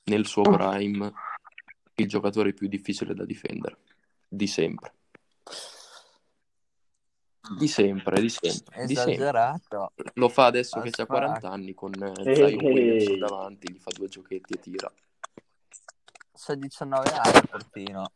nel 0.06 0.26
suo 0.26 0.44
prime 0.44 1.12
il 1.96 2.08
giocatore 2.08 2.54
più 2.54 2.68
difficile 2.68 3.14
da 3.14 3.26
difendere. 3.26 3.78
Di 4.28 4.48
sempre. 4.48 4.94
Di 7.58 7.68
sempre, 7.68 8.22
di 8.22 8.30
sempre, 8.30 8.86
di 8.86 8.96
sempre. 8.96 9.14
esagerato. 9.14 9.92
Lo 10.14 10.30
fa 10.30 10.46
adesso 10.46 10.80
che 10.82 10.90
As 10.90 11.00
ha 11.00 11.06
fuck. 11.06 11.18
40 11.18 11.50
anni 11.50 11.74
con 11.74 11.92
eh, 11.94 12.36
Zion 12.36 12.64
Williamson 12.64 13.14
ehi. 13.14 13.18
davanti, 13.18 13.74
gli 13.74 13.80
fa 13.80 13.92
due 13.92 14.08
giochetti 14.08 14.54
e 14.54 14.60
tira. 14.60 14.92
C'ha 16.32 16.56
19 16.56 17.10
anni, 17.10 17.48
portino. 17.50 18.12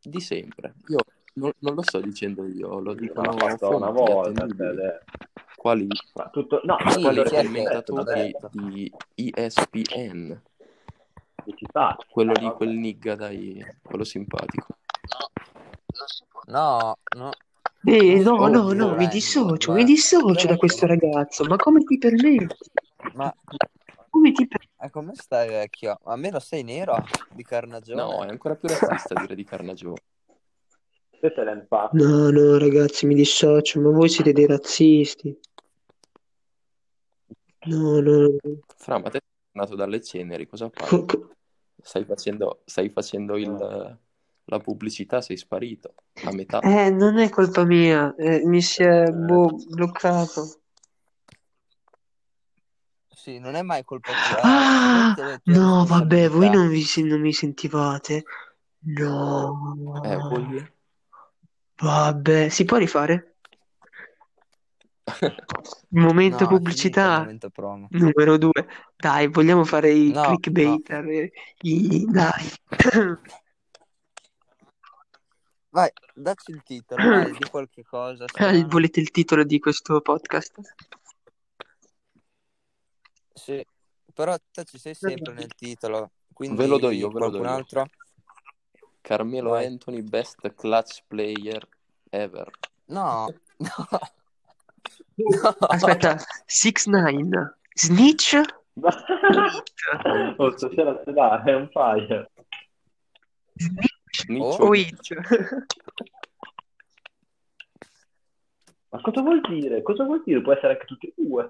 Di 0.00 0.20
sempre. 0.20 0.74
Io 0.88 0.98
non, 1.34 1.50
non 1.58 1.74
lo 1.74 1.82
sto 1.82 2.00
dicendo 2.00 2.46
io, 2.46 2.78
lo 2.80 2.94
dicono 2.94 3.30
l'ha 3.32 3.48
fatto 3.48 3.76
una 3.76 3.90
volta, 3.90 4.46
cioè, 4.48 4.98
Quali, 5.56 5.86
ma 6.14 6.28
tutto... 6.30 6.60
No, 6.64 6.76
ma 6.82 6.90
Sì, 6.90 7.00
quali 7.02 7.22
quello 7.22 7.30
che- 7.30 7.36
commentatori 7.36 8.14
detto. 8.32 8.50
di 8.52 8.92
ESPN, 9.14 10.42
Ci 11.54 11.66
sta. 11.68 11.96
quello 12.10 12.32
Eh, 12.32 12.38
lì, 12.40 12.44
vabbè. 12.46 12.56
quel 12.56 12.70
nigga, 12.70 13.14
dai, 13.14 13.64
quello 13.80 14.02
simpatico. 14.04 14.66
No, 16.46 16.96
no. 17.16 17.30
Eh, 17.84 18.20
no, 18.22 18.32
Oh, 18.34 18.48
no, 18.48 18.72
no, 18.72 18.86
Dio. 18.88 18.96
mi 18.96 19.06
dissocio, 19.08 19.70
Ma- 19.70 19.76
mi 19.78 19.84
dissocio 19.84 20.46
da 20.46 20.56
questo 20.56 20.86
ragazzo. 20.86 21.44
Ma 21.44 21.56
come 21.56 21.82
ti 21.84 21.96
permetti? 21.98 22.56
Ma 23.14 23.32
Come 24.10 24.32
ti 24.32 24.46
permetti? 24.46 24.72
eh, 24.80 24.90
come 24.90 25.14
stai, 25.14 25.48
vecchio? 25.48 25.96
A 26.04 26.16
me 26.16 26.30
lo 26.30 26.38
sei 26.40 26.62
nero 26.64 26.96
di 27.30 27.42
carnagione? 27.44 28.02
No, 28.02 28.24
è 28.24 28.28
ancora 28.28 28.54
più 28.56 28.68
razzista 28.68 29.14
dire 29.14 29.34
di 29.36 29.44
Carnagione. 29.44 30.00
Questo 31.22 31.42
è 31.42 31.44
l'empate. 31.44 31.96
No, 31.98 32.30
no, 32.30 32.58
ragazzi, 32.58 33.06
mi 33.06 33.14
dissocio, 33.14 33.80
ma 33.80 33.90
voi 33.90 34.08
siete 34.08 34.32
dei 34.32 34.44
razzisti. 34.44 35.38
No, 37.66 38.00
no. 38.00 38.36
Fra, 38.76 38.98
ma 38.98 39.08
te 39.08 39.20
sei 39.22 39.52
nato 39.52 39.76
dalle 39.76 40.02
ceneri, 40.02 40.48
cosa 40.48 40.68
fai? 40.68 41.06
Stai 41.80 42.04
facendo, 42.04 42.62
stai 42.64 42.88
facendo 42.88 43.36
il- 43.36 43.98
la 44.46 44.58
pubblicità, 44.58 45.20
sei 45.20 45.36
sparito 45.36 45.94
a 46.24 46.32
metà. 46.32 46.58
Eh, 46.58 46.90
non 46.90 47.16
è 47.18 47.28
colpa 47.28 47.62
mia, 47.64 48.12
eh, 48.16 48.44
mi 48.44 48.60
si 48.60 48.82
è 48.82 49.08
boh, 49.12 49.60
bloccato. 49.68 50.58
Sì, 53.14 53.38
non 53.38 53.54
è 53.54 53.62
mai 53.62 53.84
colpa 53.84 54.10
tua. 54.10 54.38
eh, 54.38 54.42
Ah, 54.42 55.12
tue 55.14 55.40
no, 55.44 55.84
vabbè, 55.86 56.28
voi 56.28 56.50
non 56.50 56.66
vi, 56.66 56.84
non 57.04 57.20
mi 57.20 57.32
sentivate? 57.32 58.24
No, 58.84 60.00
Eh, 60.02 60.16
voi? 60.16 60.70
Vabbè, 61.82 62.48
si 62.48 62.64
può 62.64 62.76
rifare? 62.78 63.34
Momento 65.90 66.44
No, 66.44 66.48
pubblicità 66.50 67.18
momento 67.20 67.50
promo. 67.50 67.86
numero 67.90 68.38
due. 68.38 68.66
Dai, 68.96 69.28
vogliamo 69.28 69.64
fare 69.64 69.90
i 69.90 70.10
No, 70.10 70.22
clickbait? 70.22 70.88
eh, 70.90 71.32
i- 71.62 72.06
Dai. 72.06 72.50
Vai, 75.70 75.90
dacci 76.14 76.50
il 76.50 76.62
titolo, 76.62 77.08
vai, 77.08 77.32
di 77.34 77.48
qualche 77.50 77.82
cosa. 77.82 78.24
Eh. 78.38 78.64
Volete 78.64 79.00
il 79.00 79.10
titolo 79.10 79.42
di 79.44 79.58
questo 79.58 80.00
podcast? 80.02 80.60
Sì, 83.34 83.64
però 84.12 84.36
te 84.50 84.64
ci 84.64 84.78
sei 84.78 84.94
sempre 84.94 85.32
nel 85.32 85.54
titolo, 85.54 86.10
quindi 86.32 86.56
Ve 86.58 86.66
lo 86.66 86.78
do 86.78 86.90
io, 86.90 87.08
ve 87.10 87.20
lo 87.20 87.30
do 87.30 87.38
qualcun 87.38 87.46
io. 87.46 87.52
altro? 87.54 87.86
Carmelo 89.02 89.50
Vai. 89.50 89.66
Anthony, 89.66 90.00
best 90.02 90.38
clutch 90.54 91.02
player 91.08 91.66
ever. 92.10 92.50
No, 92.86 93.28
no. 93.58 93.68
No. 95.14 95.50
Aspetta, 95.68 96.16
6 96.46 96.72
9 96.86 97.56
Snitch? 97.74 98.40
oh, 100.38 100.56
stasera 100.56 101.00
ce 101.04 101.12
l'ha, 101.12 101.42
è 101.44 101.54
un 101.54 101.68
fire. 101.68 102.30
Snitch 103.54 103.92
Snitch 104.12 104.60
Oh. 104.60 104.72
Ma 108.90 109.00
cosa 109.00 109.22
vuol 109.22 109.40
dire? 109.40 109.82
Cosa 109.82 110.04
vuol 110.04 110.22
dire? 110.24 110.42
Può 110.42 110.52
essere 110.52 110.74
anche 110.74 110.84
tutti 110.84 111.06
e 111.06 111.14
due. 111.16 111.48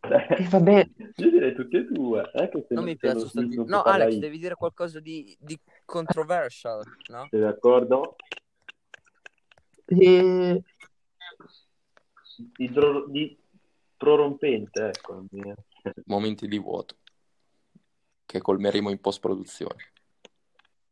Cioè, 0.00 0.26
E 0.40 0.48
vabbè, 0.48 0.90
io 1.16 1.30
direi 1.30 1.54
tutti 1.54 1.76
e 1.76 1.84
due. 1.84 2.28
eh, 2.34 2.48
che 2.48 2.64
se 2.66 2.74
Non 2.74 2.84
mi 2.84 2.96
piace 2.96 3.28
si 3.28 3.62
No, 3.66 3.82
Alex, 3.82 4.14
io. 4.14 4.18
devi 4.20 4.38
dire 4.38 4.56
qualcosa 4.56 4.98
di, 4.98 5.36
di 5.38 5.58
controversial, 5.84 6.82
no? 7.10 7.28
Sei 7.30 7.40
d'accordo? 7.40 8.16
eh, 9.86 10.62
Di, 12.56 12.70
dro- 12.70 13.06
di 13.08 13.38
prorompente, 13.96 14.86
ecco. 14.88 15.24
Momenti 16.06 16.48
di 16.48 16.58
vuoto. 16.58 16.96
che 18.26 18.40
colmeremo 18.40 18.90
in 18.90 18.98
post-produzione. 19.00 19.92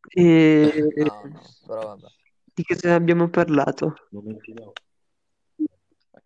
E... 0.09 0.85
No, 0.97 1.23
no, 1.25 1.41
però 1.67 1.87
vabbè. 1.87 2.07
Di 2.53 2.63
cosa 2.65 2.95
abbiamo 2.95 3.29
parlato? 3.31 3.95
Momenti 4.11 4.53
no. 4.53 4.73
Eh, 4.73 4.90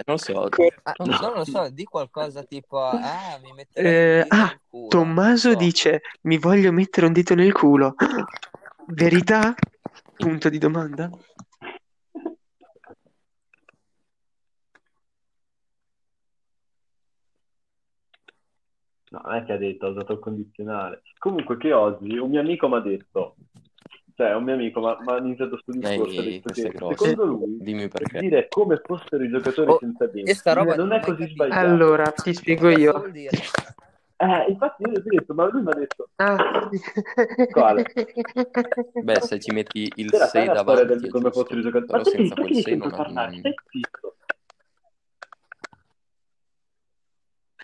Non 0.07 0.18
so, 0.18 0.48
Ah, 0.83 0.94
non, 0.98 1.18
non 1.20 1.33
lo 1.35 1.44
so, 1.44 1.68
di 1.70 1.85
qualcosa 1.85 2.42
tipo, 2.42 2.78
ah, 2.83 3.38
mi 3.42 3.52
metterei 3.52 4.20
Eh, 4.20 4.24
ah. 4.28 4.59
Tommaso 4.88 5.50
so. 5.50 5.57
dice: 5.57 6.02
Mi 6.22 6.38
voglio 6.38 6.72
mettere 6.72 7.07
un 7.07 7.12
dito 7.12 7.35
nel 7.35 7.52
culo. 7.52 7.94
Verità? 8.88 9.54
Punto 10.16 10.48
di 10.48 10.59
domanda. 10.59 11.11
No, 19.11 19.20
non 19.24 19.35
è 19.35 19.44
che 19.44 19.52
ha 19.52 19.57
detto, 19.57 19.87
ha 19.87 19.90
usato 19.90 20.12
il 20.14 20.18
condizionale. 20.18 21.02
Comunque 21.18 21.57
che 21.57 21.72
oggi 21.72 22.18
un 22.18 22.30
mio 22.30 22.40
amico 22.40 22.68
mi 22.68 22.76
ha 22.76 22.80
detto, 22.80 23.37
cioè 24.16 24.35
un 24.35 24.44
mio 24.44 24.55
amico 24.55 24.81
mi 24.81 24.87
ha 25.11 25.16
iniziato 25.18 25.59
sto 25.59 25.72
discorso, 25.72 26.20
ha 26.20 26.22
detto 26.22 26.50
questo 26.53 26.68
che 26.70 26.79
secondo 26.96 27.24
lui 27.24 27.57
Dimmi 27.61 27.88
perché. 27.88 28.20
dire 28.20 28.48
come 28.48 28.81
fossero 28.85 29.24
i 29.24 29.29
giocatori 29.29 29.70
Oh, 29.70 29.79
senza 29.79 30.07
denti 30.07 30.33
non 30.77 30.92
è 30.92 31.00
così 31.00 31.16
capito. 31.18 31.33
sbagliato. 31.33 31.59
Allora, 31.66 32.12
ti 32.12 32.33
spiego 32.35 32.68
Cosa 32.68 32.79
io. 32.79 33.05
Eh, 34.16 34.44
infatti 34.48 34.83
io 34.85 34.92
ti 35.03 35.09
ho 35.09 35.11
detto, 35.18 35.35
ma 35.35 35.50
lui 35.50 35.62
mi 35.62 35.70
ha 35.70 35.74
detto, 35.74 36.09
Ah. 36.16 36.68
Quale? 37.50 37.85
Beh, 39.03 39.20
se 39.20 39.40
ci 39.40 39.50
metti 39.53 39.92
il 39.96 40.11
sai 40.14 40.29
6 40.29 40.46
la 40.46 40.55
storia 40.61 40.85
davanti 40.85 41.03
del 41.03 41.11
come 41.11 41.31
fossero 41.33 41.59
i 41.59 41.62
giocatori? 41.62 41.87
però 41.87 41.98
Ma 41.98 42.05
senza 42.05 42.35
quel 42.35 42.46
mi 42.46 42.55
6 42.55 42.62
sento 42.62 42.88
non 42.88 42.96
parlare? 42.96 43.31
non-. 43.42 43.55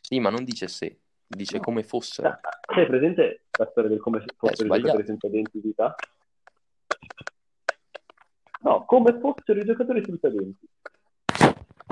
Sì, 0.03 0.19
ma 0.19 0.31
non 0.31 0.43
dice 0.45 0.67
se, 0.67 0.99
dice 1.27 1.57
No. 1.59 1.63
come 1.63 1.83
fossero. 1.85 2.29
Ah, 2.29 2.41
Sei 2.75 2.87
presente 2.87 3.45
la 3.57 3.69
storia 3.71 3.91
del 3.91 4.01
come 4.01 4.25
fossero 4.37 4.75
i 4.75 4.81
giocatori 4.81 5.07
senza 5.07 5.29
denti 5.29 5.61
di 5.61 5.71
età? 5.71 5.95
No, 8.63 8.85
come 8.85 9.19
fossero 9.19 9.59
i 9.61 9.65
giocatori 9.65 10.05
senza 10.05 10.29
denti. 10.29 10.69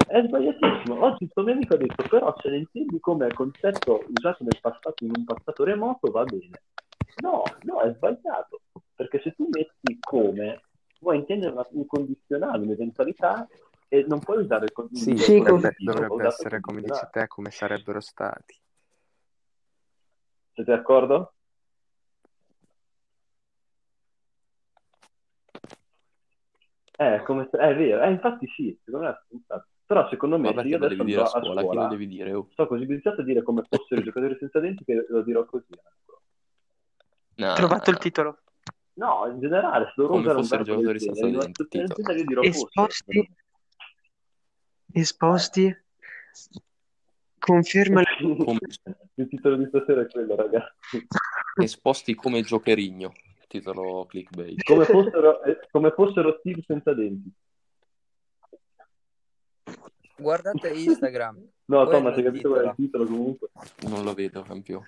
È 0.07 0.23
sbagliatissimo. 0.23 1.03
Oggi 1.03 1.19
questo 1.19 1.43
mio 1.43 1.53
amico 1.55 1.75
ha 1.75 1.79
detto, 1.79 2.03
però 2.09 2.35
se 2.41 2.51
ne 2.51 2.59
intendi 2.59 3.01
come 3.01 3.33
concetto 3.33 4.05
usato 4.09 4.45
nel 4.45 4.59
passato, 4.61 5.05
in 5.05 5.13
un 5.15 5.25
passato 5.25 5.65
remoto, 5.65 6.11
va 6.11 6.25
bene. 6.25 6.63
No, 7.23 7.43
no, 7.63 7.81
è 7.81 7.93
sbagliato. 7.95 8.61
Perché 8.95 9.21
se 9.21 9.33
tu 9.33 9.49
metti 9.51 9.99
come, 10.01 10.63
vuoi 11.01 11.19
intendere 11.19 11.55
un 11.71 11.87
condizionale, 11.87 12.63
un'eventualità, 12.65 13.47
e 13.89 14.05
non 14.07 14.19
puoi 14.19 14.43
usare 14.43 14.65
il 14.65 14.73
con- 14.73 14.89
Sì, 14.93 15.11
il 15.11 15.17
dovrebbe, 15.17 15.51
condizionale, 15.51 16.07
dovrebbe 16.07 16.23
il 16.23 16.29
essere 16.29 16.61
come 16.61 16.77
dici 16.81 16.89
condizionale. 16.91 17.11
te, 17.13 17.27
come 17.27 17.51
sarebbero 17.51 18.01
stati. 18.01 18.61
Siete 20.53 20.71
d'accordo? 20.71 21.33
Eh, 27.01 27.23
come 27.23 27.49
è 27.49 27.77
vero, 27.77 28.03
eh, 28.03 28.11
infatti 28.11 28.49
sì, 28.57 28.77
secondo 28.85 29.07
me 29.07 29.13
è. 29.47 29.63
Però 29.87 30.07
secondo 30.11 30.39
me 30.39 30.53
se 30.53 30.69
io 30.69 30.77
adesso 30.77 30.97
devi 30.97 31.05
dire 31.05 31.23
andrò 31.23 31.23
a 31.23 31.39
a 31.39 31.41
scuola? 31.41 31.61
Chi 31.61 31.67
lo 31.67 31.73
scuola, 31.73 31.89
devi 31.89 32.07
dire? 32.09 32.33
Oh. 32.35 32.49
sto 32.51 32.67
così 32.67 32.83
iniziato 32.83 33.21
a 33.21 33.25
dire 33.25 33.43
come 33.43 33.63
fossero 33.67 34.01
i 34.01 34.05
giocatori 34.05 34.37
senza 34.39 34.61
denti 34.61 34.85
che 34.85 35.07
lo 35.09 35.23
dirò 35.23 35.45
così. 35.47 35.65
ecco. 35.71 36.21
No, 37.37 37.55
Trovato 37.55 37.91
il 37.91 37.97
no. 37.97 38.03
titolo. 38.03 38.39
No, 38.95 39.27
in 39.33 39.41
generale, 39.41 39.87
se 39.87 39.93
dovrò 39.97 40.15
Come 40.15 40.33
usare 40.33 40.61
un 40.61 40.65
giocatori 40.67 40.99
senza 41.01 41.27
denti, 41.27 41.67
genere 41.71 42.19
io 42.19 42.25
dirò. 42.27 42.43
Esposti. 42.43 43.31
Esposti. 44.93 45.77
Conferma. 47.39 48.03
Come- 48.21 48.59
Il 49.15 49.29
titolo 49.29 49.57
di 49.57 49.67
stasera 49.69 50.03
è 50.03 50.07
quello, 50.09 50.37
ragazzi. 50.37 51.07
Esposti 51.63 52.15
come 52.15 52.43
giocherigno, 52.43 53.13
titolo 53.49 54.07
clickbait. 54.07 54.63
Come 54.63 54.85
fossero, 54.85 55.43
eh, 55.43 55.59
come 55.71 55.91
fossero 55.91 56.37
Steve 56.39 56.63
senza 56.65 56.95
denti. 56.95 57.33
Guardate 60.17 60.69
Instagram. 60.71 61.37
No, 61.67 61.85
Quello 61.85 61.91
Thomas, 61.91 62.15
è 62.15 62.17
hai 62.19 62.25
capito 62.25 62.49
qual 62.49 62.65
è 62.65 62.69
il 62.69 62.75
titolo. 62.77 63.05
comunque? 63.05 63.49
Non 63.89 64.05
lo 64.05 64.15
vedo, 64.15 64.43
campione. 64.43 64.87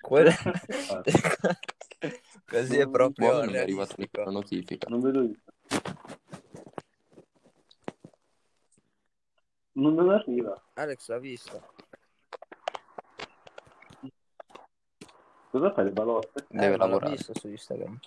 Quello... 0.00 0.30
Ah, 0.90 1.02
Così 2.46 2.78
è 2.78 2.88
proprio 2.88 3.32
non 3.32 3.46
mi 3.46 3.52
è 3.52 3.58
arrivata 3.58 3.94
nessuna 3.96 4.30
notifica. 4.30 4.88
non 4.88 5.00
vedo 5.00 5.22
io. 5.22 5.34
Non, 9.72 9.94
non 9.94 10.10
arriva. 10.10 10.60
Alex 10.74 11.08
l'ha 11.08 11.18
visto. 11.18 11.62
Cosa 15.50 15.72
fai 15.72 15.84
le 15.84 15.90
balotte? 15.90 16.46
Eh, 16.50 16.56
Deve 16.58 16.76
l'ho 16.76 16.86
lavorare. 16.86 17.10
visto 17.12 17.32
su 17.34 17.48
Instagram. 17.48 17.98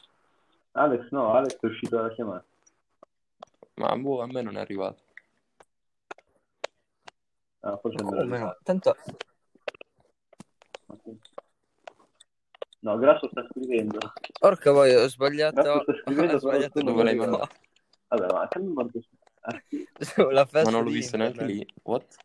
Alex, 0.73 1.10
no, 1.12 1.34
Alex 1.34 1.60
è 1.60 1.65
uscito 1.65 1.95
dalla 1.97 2.13
chiamata. 2.13 2.45
Ma 3.76 3.95
boh, 3.97 4.21
a 4.21 4.28
me 4.28 4.41
non 4.41 4.56
è 4.58 4.60
arrivato. 4.62 5.02
Ah, 7.62 7.78
forse 7.78 8.04
no? 8.04 8.10
arrivato. 8.17 8.60
Tanto 8.63 8.95
No, 12.80 12.97
Grasso 12.97 13.30
sta 13.30 13.45
scrivendo. 13.49 13.97
Porca 14.39 14.71
voi, 14.71 14.93
ho 14.93 15.08
sbagliato. 15.08 15.62
Grasso 15.62 15.84
sta 15.84 15.93
scrivendo, 16.02 16.36
Ho 16.36 16.39
sbagliato 16.39 16.82
Dove 16.82 17.04
l'hai 17.04 17.15
mandato? 17.15 17.47
Vabbè, 18.10 18.34
ma 18.34 18.47
che 18.49 18.60
mi 18.60 18.73
mando 18.73 18.99
Sulla 19.99 20.45
festa 20.45 20.69
Ma 20.69 20.77
non 20.77 20.84
l'ho 20.84 20.89
visto 20.91 21.17
neanche 21.17 21.41
internet. 21.41 21.67
lì. 21.67 21.73
What? 21.84 22.15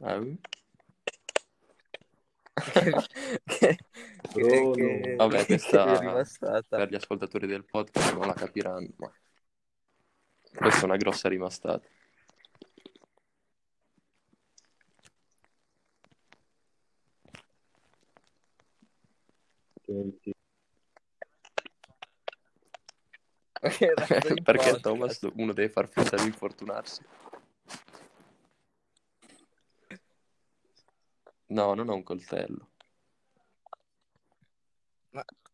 Eh? 0.00 0.38
che, 2.54 2.92
che, 3.44 3.76
Bruno. 4.32 4.72
che, 4.74 5.14
Vabbè, 5.16 5.46
questa-. 5.46 6.22
Per 6.68 6.88
gli 6.88 6.94
ascoltatori 6.94 7.46
del 7.46 7.64
podcast 7.64 8.14
non 8.14 8.26
la 8.26 8.34
capiranno, 8.34 8.88
ma 8.96 9.12
questa 10.54 10.82
è 10.82 10.84
una 10.84 10.96
grossa 10.96 11.28
rimastata. 11.28 11.86
Senti. 19.86 20.34
Perché? 23.64 24.78
Thomas 24.80 25.26
uno 25.34 25.52
deve 25.52 25.70
far 25.70 25.88
finta 25.88 26.16
di 26.16 26.24
infortunarsi. 26.24 27.02
No, 31.46 31.74
non 31.74 31.88
ho 31.88 31.94
un 31.94 32.02
coltello. 32.02 32.70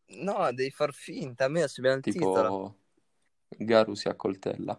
No, 0.07 0.51
devi 0.51 0.71
far 0.71 0.93
finta. 0.93 1.45
A 1.45 1.47
me 1.47 1.63
abbiamo 1.63 1.97
il 1.97 2.03
titolo. 2.03 2.41
Tipo 2.41 2.75
Garu 3.65 3.93
si 3.93 4.09
accoltella. 4.09 4.77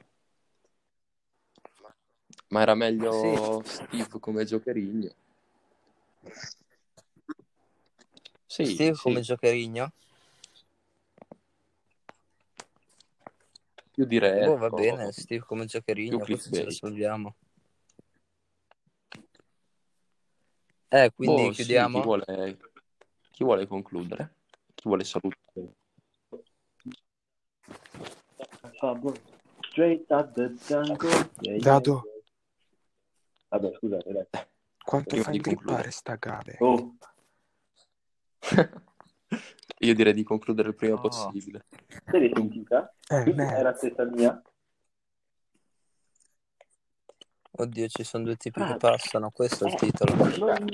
Ma 2.49 2.61
era 2.61 2.75
meglio 2.75 3.62
Steve 3.64 4.18
come 4.21 4.45
giocherigno. 4.45 5.11
Sì, 8.45 8.66
Steve 8.66 8.95
sì. 8.95 9.03
come 9.03 9.21
giocherigno? 9.21 9.92
Più 13.92 14.05
diretto. 14.07 14.50
Boh, 14.50 14.57
va 14.57 14.70
bene, 14.70 15.12
Steve 15.12 15.44
come 15.44 15.66
così 16.18 16.50
ce 16.52 16.64
lo 16.64 16.70
salviamo. 16.70 17.37
Eh, 20.88 21.11
quindi 21.14 21.44
sì, 21.48 21.62
chiudiamo? 21.62 21.98
chi 21.98 22.05
vuole, 22.05 22.59
chi 23.31 23.44
vuole 23.44 23.66
concludere? 23.66 24.35
Chi 24.74 24.83
vuole 24.85 25.05
salutare? 25.05 25.74
Fabio. 28.78 29.12
Straight 29.70 30.11
at 30.11 30.33
the 30.35 30.55
yeah, 31.40 31.59
Dado. 31.59 32.02
Vabbè, 33.48 33.72
scusate, 33.76 34.12
dai. 34.12 34.26
Quanto 34.85 35.09
Prima 35.11 35.24
fa 35.24 35.31
di 35.31 35.37
ingrippare 35.37 35.64
concludere. 35.66 35.90
sta 35.90 36.16
gave? 36.16 36.57
Oh, 36.61 36.96
Io 39.83 39.95
direi 39.95 40.12
di 40.14 40.22
concludere 40.22 40.68
il 40.68 40.74
prima 40.76 40.95
Oh. 40.95 41.01
possibile. 41.01 41.66
te 42.05 42.18
l'hai 42.18 42.30
sentita? 42.33 42.95
Eh, 43.09 43.24
merda. 43.35 43.57
era 43.57 43.72
testa 43.72 44.05
mia? 44.05 44.41
Oddio, 47.55 47.89
ci 47.89 48.05
sono 48.05 48.24
due 48.24 48.37
tipi 48.37 48.61
che 48.64 48.72
Ah. 48.72 48.76
passano, 48.76 49.30
questo 49.30 49.64
è 49.64 49.68
il 49.68 49.74
Eh, 49.74 49.76
titolo. 49.78 50.14
Non, 50.14 50.64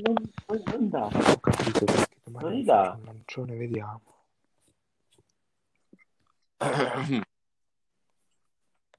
non, 0.65 0.89
dà. 0.89 1.05
Ho 1.05 1.39
capito 1.39 1.85
perché 1.85 2.15
domani 2.23 2.55
Non 2.57 2.63
dà. 2.65 2.95
un 2.99 3.03
lancione, 3.05 3.55
vediamo. 3.57 4.01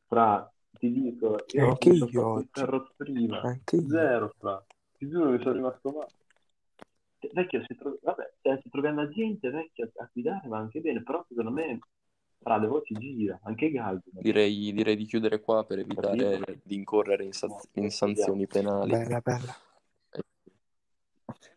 Fra, 0.08 0.52
ti 0.78 0.90
dico, 0.92 1.36
io 1.52 1.66
ho 1.66 1.68
Anche 1.70 1.88
io 1.90 2.26
oggi. 2.26 2.50
prima. 2.96 3.40
Anche 3.42 3.76
io. 3.76 3.88
Zero, 3.88 4.32
fra. 4.38 4.64
Ti 4.98 5.08
giuro 5.08 5.30
che 5.36 5.38
sono 5.42 5.54
rimasto 5.54 5.90
male. 5.92 6.10
Vecchio, 7.40 7.62
se 7.66 7.74
trovi, 7.74 7.98
vabbè, 8.02 8.32
cioè, 8.42 8.58
se 8.62 8.68
troviamo 8.70 9.02
la 9.02 9.08
gente 9.08 9.50
vecchia 9.50 9.88
a 9.96 10.08
guidare 10.12 10.48
va 10.48 10.58
anche 10.58 10.80
bene, 10.80 11.02
però 11.02 11.24
secondo 11.28 11.50
me 11.50 11.78
Tra 12.42 12.56
le 12.56 12.66
voci 12.68 12.94
gira, 12.94 13.38
anche 13.44 13.70
Galdi. 13.70 14.10
Direi, 14.12 14.72
direi 14.72 14.96
di 14.96 15.04
chiudere 15.04 15.40
qua 15.40 15.64
per 15.64 15.80
evitare 15.80 16.16
Capito. 16.16 16.60
di 16.62 16.74
incorrere 16.74 17.24
in, 17.24 17.32
sa- 17.32 17.48
in 17.74 17.90
sanzioni 17.90 18.46
penali. 18.46 18.90
Bella, 18.90 19.20
bella. 19.20 19.54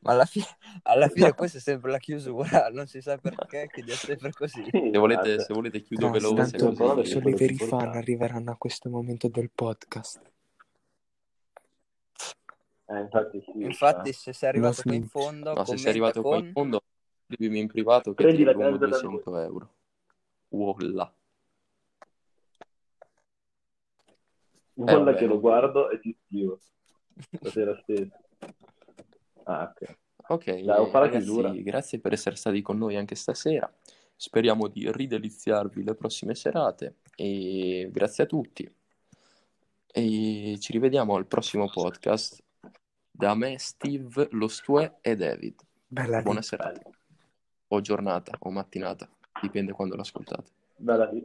Ma 0.01 0.11
alla 0.11 0.25
fine, 0.25 0.45
alla 0.83 1.07
fine 1.07 1.33
questa 1.33 1.57
è 1.59 1.61
sempre 1.61 1.89
la 1.91 1.97
chiusura, 1.99 2.67
non 2.69 2.87
si 2.87 2.99
sa 3.01 3.17
perché, 3.17 3.69
che 3.71 3.81
è 3.85 3.95
sempre 3.95 4.33
così. 4.33 4.61
Sì, 4.63 4.89
Se 4.91 4.97
volete, 4.97 5.39
se 5.39 5.53
volete 5.53 5.81
chiudo 5.81 6.07
No, 6.07 6.11
veloce 6.11 6.57
tanto 6.57 6.73
parole 6.73 7.01
così. 7.01 7.11
solo 7.11 7.29
i 7.29 7.33
veri 7.33 7.55
fan 7.55 7.95
arriveranno 7.95 8.51
a 8.51 8.57
questo 8.57 8.89
momento 8.89 9.29
del 9.29 9.49
podcast. 9.53 10.19
Eh, 12.93 12.99
infatti, 12.99 13.41
sì, 13.41 13.51
Infatti, 13.63 14.09
eh. 14.09 14.13
se 14.13 14.33
sei 14.33 14.49
arrivato 14.49 14.81
qui 14.83 14.95
in 14.95 15.07
fondo, 15.07 15.53
No, 15.53 15.65
se 15.65 15.77
sei 15.77 15.89
arrivato 15.89 16.21
qua 16.21 16.37
in 16.37 16.43
con... 16.43 16.51
fondo, 16.51 16.83
scrivimi 17.27 17.59
in 17.59 17.67
privato 17.67 18.13
che 18.13 18.23
Prendi 18.23 18.41
ti 18.41 18.43
la 18.43 18.51
rubo 18.51 18.65
casa 18.65 18.77
da 18.77 18.87
200 18.87 19.37
euro. 19.39 19.73
Wallah. 20.49 21.13
Guarda 24.75 25.03
vabbè, 25.03 25.17
che 25.17 25.25
lo 25.25 25.39
guardo 25.39 25.89
e 25.89 25.99
ti 25.99 26.15
scrivo. 26.25 26.59
Stasera 27.31 27.79
stessa. 27.81 28.19
Ah, 29.43 29.73
ok. 29.75 29.97
Ok, 30.25 30.61
Dai, 30.61 30.89
ragazzi, 30.91 31.63
grazie 31.63 31.99
per 31.99 32.13
essere 32.13 32.35
stati 32.35 32.61
con 32.61 32.77
noi 32.77 32.95
anche 32.95 33.15
stasera. 33.15 33.71
Speriamo 34.15 34.67
di 34.67 34.89
rideliziarvi 34.91 35.83
le 35.83 35.95
prossime 35.95 36.33
serate 36.33 36.97
e 37.15 37.89
grazie 37.91 38.23
a 38.23 38.27
tutti. 38.27 38.73
E 39.95 40.57
ci 40.59 40.71
rivediamo 40.71 41.15
al 41.15 41.27
prossimo 41.27 41.69
podcast. 41.69 42.42
Da 43.15 43.35
me, 43.35 43.59
Steve, 43.59 44.27
lo 44.31 44.47
Stue 44.47 44.97
e 45.01 45.15
David. 45.15 45.61
Bella. 45.87 46.23
Buona 46.23 46.41
serata. 46.41 46.81
O 47.67 47.79
giornata 47.79 48.35
o 48.39 48.49
mattinata, 48.49 49.07
dipende 49.39 49.71
quando 49.71 49.95
l'ascoltate. 49.95 50.49
Bella 50.77 51.11
lì. 51.11 51.23